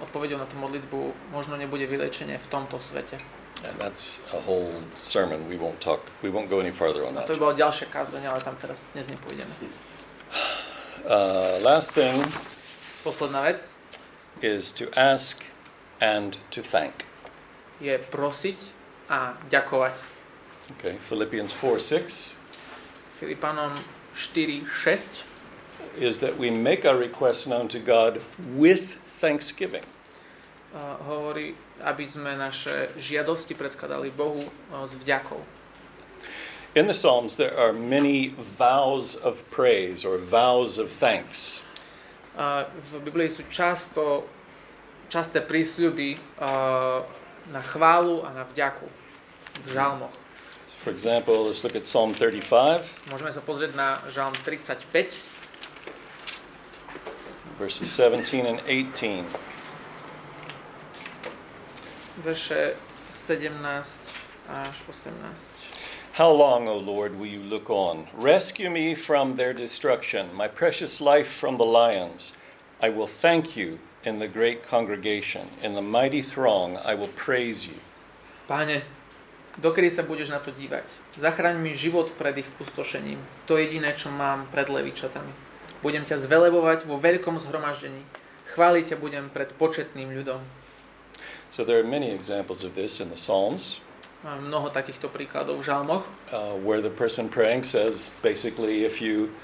odpoveďou 0.04 0.36
na 0.36 0.44
tú 0.44 0.60
modlitbu 0.60 1.32
možno 1.32 1.56
nebude 1.56 1.88
vylečenie 1.88 2.36
v 2.36 2.46
tomto 2.52 2.76
svete. 2.76 3.16
And 3.64 3.78
that's 3.78 4.20
a 4.34 4.40
whole 4.42 4.82
sermon. 4.98 5.48
We 5.48 5.56
won't 5.56 5.80
talk. 5.80 6.10
We 6.20 6.28
won't 6.28 6.50
go 6.50 6.58
any 6.60 6.74
farther 6.74 7.06
on 7.06 7.16
A 7.16 7.24
to 7.24 7.38
by 7.38 7.48
bola 7.48 7.54
ďalšia 7.54 7.88
ale 7.94 8.40
tam 8.42 8.58
teraz 8.58 8.90
dnes 8.92 9.06
nepôjdeme. 9.06 9.54
Uh, 11.06 11.62
last 11.62 11.94
thing 11.94 12.26
Posledná 13.02 13.42
vec 13.42 13.74
is 14.42 14.70
to 14.74 14.86
ask 14.94 15.46
and 16.02 16.38
to 16.50 16.62
thank. 16.62 17.06
je 17.82 17.98
prosiť 17.98 18.58
a 19.10 19.34
ďakovať. 19.50 19.94
Okay, 20.78 20.94
Philippians 21.02 21.50
four 21.50 21.82
six. 21.82 22.34
Filipanom 23.18 23.74
4, 24.18 24.66
6 24.66 25.31
is 25.98 26.20
that 26.20 26.38
we 26.38 26.50
make 26.50 26.84
our 26.84 26.96
requests 26.96 27.46
known 27.46 27.68
to 27.68 27.78
God 27.78 28.20
with 28.54 28.96
thanksgiving. 29.20 29.84
uh, 30.72 30.96
hovorí, 31.04 31.54
aby 31.84 32.04
sme 32.08 32.34
naše 32.36 32.92
žiadosti 32.96 33.52
predkladali 33.52 34.08
Bohu 34.12 34.42
uh, 34.42 34.84
s 34.84 34.96
vďakou. 34.96 35.40
In 36.72 36.88
the 36.88 36.96
Psalms, 36.96 37.36
there 37.36 37.52
are 37.52 37.72
many 37.72 38.32
vows 38.32 39.12
of 39.12 39.44
praise 39.52 40.08
or 40.08 40.16
vows 40.16 40.80
of 40.80 40.88
thanks. 40.88 41.60
Uh, 42.32 42.64
v 42.96 43.04
Biblii 43.04 43.28
sú 43.28 43.44
často 43.52 44.24
časté 45.12 45.44
prísľuby 45.44 46.16
uh, 46.40 47.04
na 47.52 47.60
chválu 47.60 48.24
a 48.24 48.32
na 48.32 48.48
vďaku 48.48 48.88
v 49.60 49.66
žalmoch. 49.68 50.16
For 50.80 50.88
example, 50.88 51.44
let's 51.44 51.60
look 51.60 51.76
at 51.76 51.84
Psalm 51.84 52.16
35, 52.16 53.12
Môžeme 53.12 53.28
sa 53.28 53.44
pozrieť 53.44 53.76
na 53.76 54.00
žalm 54.08 54.32
35, 54.32 55.12
verses 57.62 57.86
17 57.94 58.42
and 58.42 58.60
18. 58.66 59.24
verše 62.18 62.74
17 63.10 64.02
až 64.48 64.82
18. 64.90 65.14
How 66.18 66.34
long, 66.34 66.66
O 66.66 66.74
Lord, 66.74 67.14
will 67.14 67.30
you 67.30 67.38
look 67.38 67.70
on? 67.70 68.10
Rescue 68.18 68.66
me 68.66 68.98
from 68.98 69.36
their 69.38 69.54
destruction, 69.54 70.34
my 70.34 70.48
precious 70.48 70.98
life 70.98 71.30
from 71.30 71.54
the 71.54 71.64
lions. 71.64 72.34
I 72.82 72.90
will 72.90 73.06
thank 73.06 73.56
you 73.56 73.78
in 74.02 74.18
the 74.18 74.26
great 74.26 74.66
congregation. 74.66 75.46
In 75.62 75.78
the 75.78 75.86
mighty 75.86 76.22
throng, 76.22 76.82
I 76.82 76.98
will 76.98 77.14
praise 77.14 77.70
you. 77.70 77.78
Páne, 78.50 78.82
dokedy 79.54 79.86
sa 79.86 80.02
budeš 80.02 80.34
na 80.34 80.42
to 80.42 80.50
dívať? 80.50 80.82
Zachraň 81.14 81.62
mi 81.62 81.78
život 81.78 82.10
pred 82.18 82.42
ich 82.42 82.50
pustošením. 82.58 83.22
To 83.46 83.54
jediné, 83.54 83.94
čo 83.94 84.10
mám 84.10 84.50
pred 84.50 84.66
levičatami. 84.66 85.51
Budem 85.82 86.06
ťa 86.06 86.22
zvelebovať 86.22 86.86
vo 86.86 86.96
veľkom 86.96 87.42
zhromaždení. 87.42 88.06
Chváliť 88.54 88.94
ťa 88.94 88.96
budem 89.02 89.26
pred 89.28 89.50
početným 89.58 90.14
ľudom. 90.14 90.40
So 91.50 91.66
there 91.66 91.76
are 91.76 91.86
many 91.86 92.14
examples 92.14 92.64
of 92.64 92.78
this 92.78 93.02
in 93.02 93.12
the 93.12 93.20
Psalms, 93.20 93.82
Máme 94.22 94.54
mnoho 94.54 94.70
takýchto 94.70 95.10
príkladov 95.10 95.66
v 95.66 95.66
žalmoch, 95.66 96.06
uh, 96.30 96.54
where 96.62 96.78
the 96.78 96.94
person 96.94 97.26
praying 97.26 97.66
says 97.66 98.14
basically, 98.22 98.86
if 98.86 99.02
you, 99.02 99.34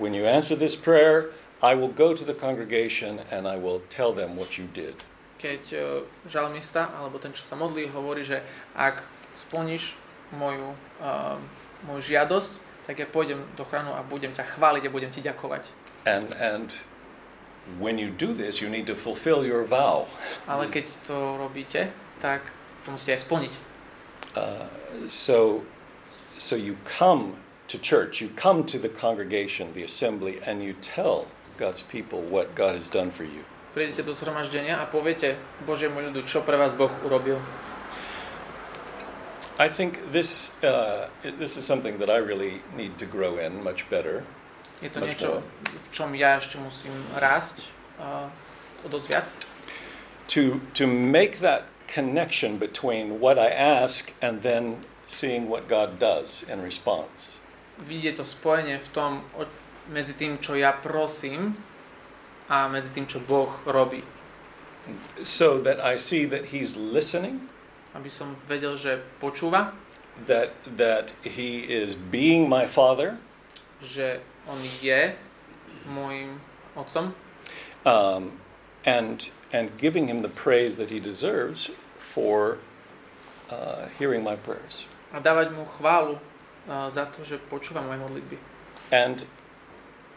when 0.00 0.16
you 0.16 0.24
answer 0.24 0.56
this 0.56 0.72
prayer, 0.72 1.36
I 1.60 1.76
will 1.76 1.92
go 1.92 2.16
to 2.16 2.24
the 2.24 2.32
congregation 2.32 3.20
and 3.28 3.44
I 3.44 3.60
will 3.60 3.84
tell 3.92 4.16
them 4.16 4.32
what 4.32 4.56
you 4.56 4.72
did. 4.72 5.04
keď 5.36 5.62
e, 5.72 5.80
žalmista, 6.26 6.88
alebo 6.96 7.20
ten, 7.20 7.32
čo 7.36 7.44
sa 7.44 7.56
modlí, 7.56 7.92
hovorí, 7.92 8.24
že 8.24 8.40
ak 8.72 9.04
splníš 9.36 10.00
moju, 10.32 10.72
uh, 10.98 11.36
moju 11.84 12.00
žiadosť, 12.02 12.56
tak 12.86 13.02
ja 13.02 13.06
pôjdem 13.10 13.42
do 13.58 13.66
chránu 13.66 13.90
a 13.92 14.00
budem 14.06 14.30
ťa 14.30 14.56
chváliť 14.56 14.82
a 14.86 14.90
budem 14.94 15.10
ti 15.10 15.18
ďakovať. 15.20 15.66
And, 16.06 16.30
and 16.38 16.70
when 17.82 17.98
you 17.98 18.14
do 18.14 18.30
this, 18.30 18.62
you 18.62 18.70
need 18.70 18.86
to 18.86 18.94
fulfill 18.94 19.42
your 19.42 19.66
vow. 19.66 20.06
Ale 20.46 20.70
keď 20.70 20.86
to 21.10 21.34
robíte, 21.34 21.90
tak 22.22 22.46
to 22.86 22.94
musíte 22.94 23.18
aj 23.18 23.22
splniť. 23.26 23.52
Uh, 24.38 24.70
so, 25.10 25.66
so 26.38 26.54
you 26.54 26.78
come 26.86 27.34
to 27.66 27.76
church, 27.78 28.22
you 28.22 28.30
come 28.38 28.62
to 28.62 28.78
the 28.78 28.88
congregation, 28.88 29.74
the 29.74 29.82
assembly, 29.82 30.38
and 30.46 30.62
you 30.62 30.72
tell 30.78 31.26
God's 31.58 31.82
people 31.82 32.22
what 32.22 32.54
God 32.54 32.78
has 32.78 32.86
done 32.86 33.10
for 33.10 33.26
you. 33.26 33.42
Prídete 33.74 34.06
do 34.06 34.16
zhromaždenia 34.16 34.80
a 34.80 34.88
poviete 34.88 35.36
Božiemu 35.68 36.00
ľudu, 36.00 36.24
čo 36.24 36.40
pre 36.46 36.56
vás 36.56 36.72
Boh 36.72 36.88
urobil. 37.04 37.36
I 39.58 39.68
think 39.68 40.12
this, 40.12 40.62
uh, 40.62 41.08
this 41.22 41.56
is 41.56 41.64
something 41.64 41.98
that 41.98 42.10
I 42.10 42.18
really 42.18 42.60
need 42.76 42.98
to 42.98 43.06
grow 43.06 43.38
in 43.38 43.64
much 43.64 43.88
better. 43.88 44.24
Je 44.82 44.92
to 44.92 45.00
niečo, 45.00 45.40
v 45.64 45.88
čom 45.88 46.12
ja 46.12 46.36
ešte 46.36 46.60
musím 46.60 46.92
rásť 47.16 47.72
uh, 47.96 48.28
o 48.84 48.86
dosť 48.92 49.06
viac. 49.08 49.28
To, 50.36 50.60
to 50.76 50.84
make 50.84 51.40
that 51.40 51.64
connection 51.88 52.60
between 52.60 53.16
what 53.16 53.40
I 53.40 53.48
ask 53.48 54.12
and 54.20 54.44
then 54.44 54.84
seeing 55.08 55.48
what 55.48 55.64
God 55.64 55.96
does 55.96 56.44
in 56.44 56.60
response. 56.60 57.40
Vidieť 57.80 58.20
to 58.20 58.24
spojenie 58.28 58.76
v 58.76 58.88
tom, 58.92 59.24
medzi 59.88 60.12
tým, 60.12 60.36
čo 60.36 60.52
ja 60.52 60.76
prosím 60.76 61.56
a 62.52 62.68
medzi 62.68 62.92
tým, 62.92 63.08
čo 63.08 63.24
Boh 63.24 63.48
robí. 63.64 64.04
So 65.24 65.56
that 65.64 65.80
I 65.80 65.96
see 65.96 66.28
that 66.28 66.52
He's 66.52 66.76
listening, 66.76 67.48
Aby 67.96 68.12
som 68.12 68.36
vedel, 68.44 68.76
že 68.76 69.00
počúva, 69.16 69.72
that, 70.28 70.52
that 70.68 71.16
He 71.24 71.64
is 71.64 71.96
being 71.96 72.44
my 72.44 72.68
Father, 72.68 73.16
že 73.80 74.20
On 74.44 74.60
je 74.60 75.16
môjim 75.88 76.38
otcom 76.76 77.16
um, 77.88 78.36
and, 78.84 79.32
and 79.50 79.72
giving 79.80 80.06
Him 80.12 80.20
the 80.20 80.28
praise 80.28 80.76
that 80.76 80.92
He 80.92 81.00
deserves 81.00 81.72
for 81.96 82.60
uh, 83.48 83.88
hearing 83.98 84.22
my 84.22 84.36
prayers. 84.36 84.84
a 85.14 85.22
dávať 85.22 85.54
mu 85.56 85.64
chválu 85.64 86.20
uh, 86.68 86.92
za 86.92 87.08
to, 87.08 87.24
že 87.24 87.40
počúva 87.48 87.80
moje 87.80 87.96
modlitby. 87.96 88.36
And 88.92 89.24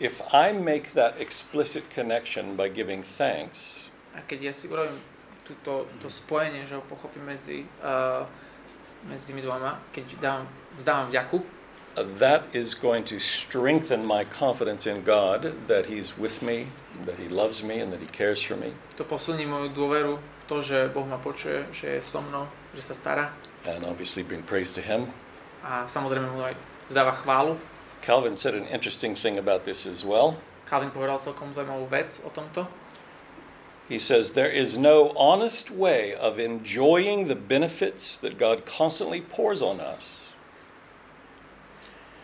if 0.02 0.20
I 0.34 0.52
make 0.52 0.92
that 0.98 1.15
explicit 1.22 1.88
connection 1.94 2.60
by 2.60 2.68
giving 2.68 3.06
thanks, 3.06 3.88
A 4.18 4.26
keď 4.26 4.52
ja 4.52 4.54
si 4.58 4.65
urobím 4.68 5.00
túto, 5.49 5.89
to 5.97 6.07
spojenie, 6.07 6.69
že 6.69 6.77
ho 6.77 6.83
pochopím 6.85 7.25
medzi, 7.25 7.65
uh, 7.81 8.29
medzi 9.09 9.33
tými 9.33 9.41
dvoma, 9.41 9.81
keď 9.89 10.05
dám, 10.21 10.41
vzdávam 10.77 11.09
vďaku, 11.09 11.38
uh, 11.41 12.05
that 12.21 12.45
is 12.53 12.77
going 12.77 13.01
to 13.01 13.17
strengthen 13.17 14.05
my 14.05 14.21
confidence 14.21 14.85
in 14.85 15.01
God 15.01 15.57
that 15.65 15.89
He's 15.89 16.13
with 16.21 16.45
me, 16.45 16.69
that 17.09 17.17
He 17.17 17.25
loves 17.25 17.65
me, 17.65 17.81
and 17.81 17.89
that 17.89 17.99
He 17.99 18.09
cares 18.13 18.38
for 18.45 18.53
me. 18.53 18.77
to 18.93 19.03
posilní 19.03 19.49
moju 19.49 19.73
dôveru 19.73 20.13
v 20.17 20.43
to, 20.45 20.62
že 20.62 20.93
Boh 20.93 21.05
ma 21.05 21.17
počuje, 21.17 21.65
že 21.73 21.97
je 21.97 22.01
so 22.01 22.21
mnou, 22.21 22.45
že 22.77 22.81
sa 22.85 22.93
stará 22.93 23.33
And 23.65 23.83
obviously, 23.83 24.23
bring 24.23 24.45
praise 24.45 24.71
to 24.77 24.81
Him. 24.81 25.09
a 25.59 25.83
samozrejme 25.83 26.31
mu 26.31 26.39
aj 26.39 26.55
vzdáva 26.88 27.12
chválu. 27.12 27.59
Calvin 27.99 28.39
said 28.39 28.55
an 28.55 28.63
interesting 28.71 29.12
thing 29.12 29.35
about 29.35 29.67
this 29.67 29.83
as 29.83 30.07
well. 30.07 30.39
Calvin 30.63 30.88
povedal 30.88 31.19
celkom 31.19 31.51
zaujímavú 31.51 31.89
vec 31.91 32.23
o 32.23 32.31
tomto. 32.31 32.63
He 33.89 33.97
says, 33.97 34.32
There 34.38 34.49
is 34.49 34.78
no 34.78 35.10
honest 35.17 35.73
way 35.73 36.13
of 36.13 36.38
enjoying 36.38 37.25
the 37.25 37.36
benefits 37.36 38.17
that 38.21 38.38
God 38.38 38.65
constantly 38.69 39.19
pours 39.19 39.62
on 39.65 39.82
us 39.82 40.30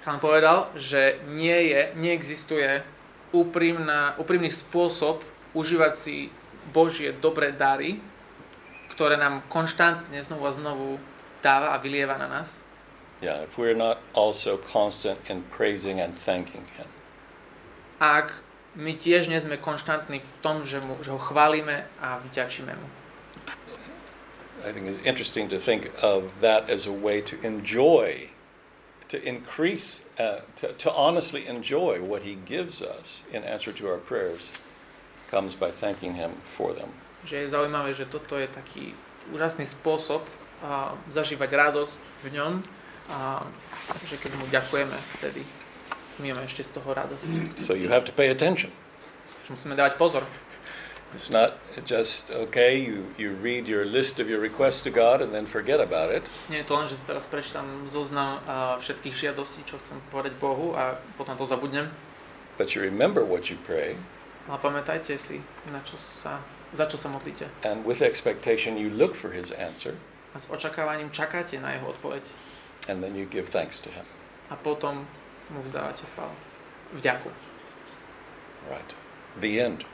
Calvin 0.06 0.22
povedal, 0.22 0.70
že 0.78 1.18
nie 1.34 1.74
je, 1.74 1.90
neexistuje 1.98 2.86
úprimná, 3.34 4.14
úprimný 4.22 4.54
spôsob 4.54 5.26
užívať 5.58 5.94
si 5.98 6.30
Božie 6.70 7.10
dobré 7.10 7.50
dary, 7.50 7.98
ktoré 8.94 9.18
nám 9.18 9.42
konštantne 9.50 10.22
znovu 10.22 10.46
a 10.46 10.54
znovu 10.54 10.88
dáva 11.42 11.74
a 11.74 11.82
vylieva 11.82 12.22
na 12.22 12.30
nás, 12.30 12.62
Yeah, 13.24 13.42
if 13.42 13.58
we're 13.58 13.74
not 13.74 14.04
also 14.14 14.60
constant 14.60 15.18
in 15.26 15.42
praising 15.50 15.98
and 15.98 16.14
thanking 16.14 16.70
Him. 16.78 16.86
ak 17.98 18.45
my 18.76 18.92
tiež 18.96 19.32
nie 19.32 19.40
sme 19.40 19.56
konštantní 19.56 20.20
v 20.20 20.32
tom, 20.44 20.68
že, 20.68 20.84
mu, 20.84 21.00
že 21.00 21.16
ho 21.16 21.20
chválime 21.20 21.88
a 22.04 22.20
vďačíme 22.20 22.76
mu. 22.76 22.88
I 24.66 24.74
think 24.74 24.88
it's 24.90 25.04
interesting 25.06 25.48
to 25.50 25.60
think 25.60 25.94
of 26.02 26.28
that 26.42 26.70
as 26.70 26.90
a 26.90 26.92
way 26.92 27.22
to 27.22 27.38
enjoy, 27.46 28.34
to 29.08 29.22
increase, 29.22 30.10
uh, 30.18 30.42
to, 30.58 30.74
to 30.74 30.90
honestly 30.92 31.46
enjoy 31.46 32.02
what 32.02 32.24
He 32.24 32.36
gives 32.36 32.82
us 32.82 33.30
in 33.32 33.44
answer 33.44 33.72
to 33.72 33.88
our 33.88 34.02
prayers, 34.02 34.52
comes 35.30 35.54
by 35.54 35.70
thanking 35.72 36.16
Him 36.16 36.42
for 36.44 36.74
them. 36.74 36.90
Že 37.26 37.46
je 37.46 37.48
zaujímavé, 37.50 37.94
že 37.94 38.06
toto 38.10 38.38
je 38.38 38.50
taký 38.50 38.94
úžasný 39.34 39.66
spôsob 39.66 40.22
a, 40.62 40.94
zažívať 41.10 41.50
radosť 41.58 41.96
v 42.26 42.28
ňom 42.38 42.54
a 43.14 43.46
že 44.06 44.18
keď 44.18 44.32
mu 44.38 44.46
ďakujeme, 44.50 44.98
vtedy 45.22 45.42
my 46.20 46.32
máme 46.32 46.46
ešte 46.46 46.64
z 46.64 46.72
toho 46.76 46.90
radosť. 46.92 47.24
So 47.60 47.76
you 47.76 47.88
have 47.92 48.04
to 48.08 48.14
pay 48.16 48.32
attention. 48.32 48.72
Musíme 49.48 49.76
dávať 49.76 50.00
pozor. 50.00 50.24
It's 51.14 51.32
not 51.32 51.56
just, 51.88 52.28
okay, 52.34 52.76
you, 52.76 53.08
you 53.16 53.32
read 53.40 53.72
your 53.72 53.86
list 53.88 54.20
of 54.20 54.28
your 54.28 54.42
requests 54.44 54.84
to 54.84 54.92
God 54.92 55.22
and 55.24 55.32
then 55.32 55.46
forget 55.48 55.80
about 55.80 56.12
it. 56.12 56.28
Nie 56.52 56.60
je 56.60 56.68
to 56.68 56.76
len, 56.76 56.92
že 56.92 57.00
si 57.00 57.08
teraz 57.08 57.24
prečítam 57.24 57.88
zoznam 57.88 58.44
a, 58.44 58.76
všetkých 58.84 59.16
žiadostí, 59.16 59.64
čo 59.64 59.80
chcem 59.80 59.96
povedať 60.12 60.36
Bohu 60.36 60.76
a 60.76 61.00
potom 61.16 61.40
to 61.40 61.48
zabudnem. 61.48 61.88
But 62.60 62.76
you 62.76 62.84
remember 62.84 63.24
what 63.24 63.48
you 63.48 63.56
pray, 63.64 63.96
Ale 64.52 64.60
pamätajte 64.60 65.16
si, 65.16 65.40
na 65.72 65.80
čo 65.88 65.96
sa, 65.96 66.44
za 66.76 66.84
čo 66.86 67.00
sa 67.00 67.08
modlíte. 67.08 67.48
and 67.64 67.88
with 67.88 68.04
expectation 68.04 68.76
you 68.76 68.92
look 68.92 69.16
for 69.16 69.32
His 69.32 69.56
answer, 69.56 69.96
A 70.36 70.40
s 70.44 70.52
očakávaním 70.52 71.16
čakáte 71.16 71.56
na 71.64 71.80
jeho 71.80 71.96
odpoveď. 71.96 72.24
and 72.92 73.00
then 73.00 73.16
you 73.16 73.24
give 73.24 73.48
thanks 73.48 73.80
to 73.80 73.88
Him. 73.88 74.04
A 74.52 74.60
potom 74.60 75.08
mu 75.50 75.62
vzdávate 75.62 76.06
chválu. 76.06 76.36
Vďaku. 76.94 77.32
Right. 78.70 78.96
The 79.38 79.66
end. 79.66 79.86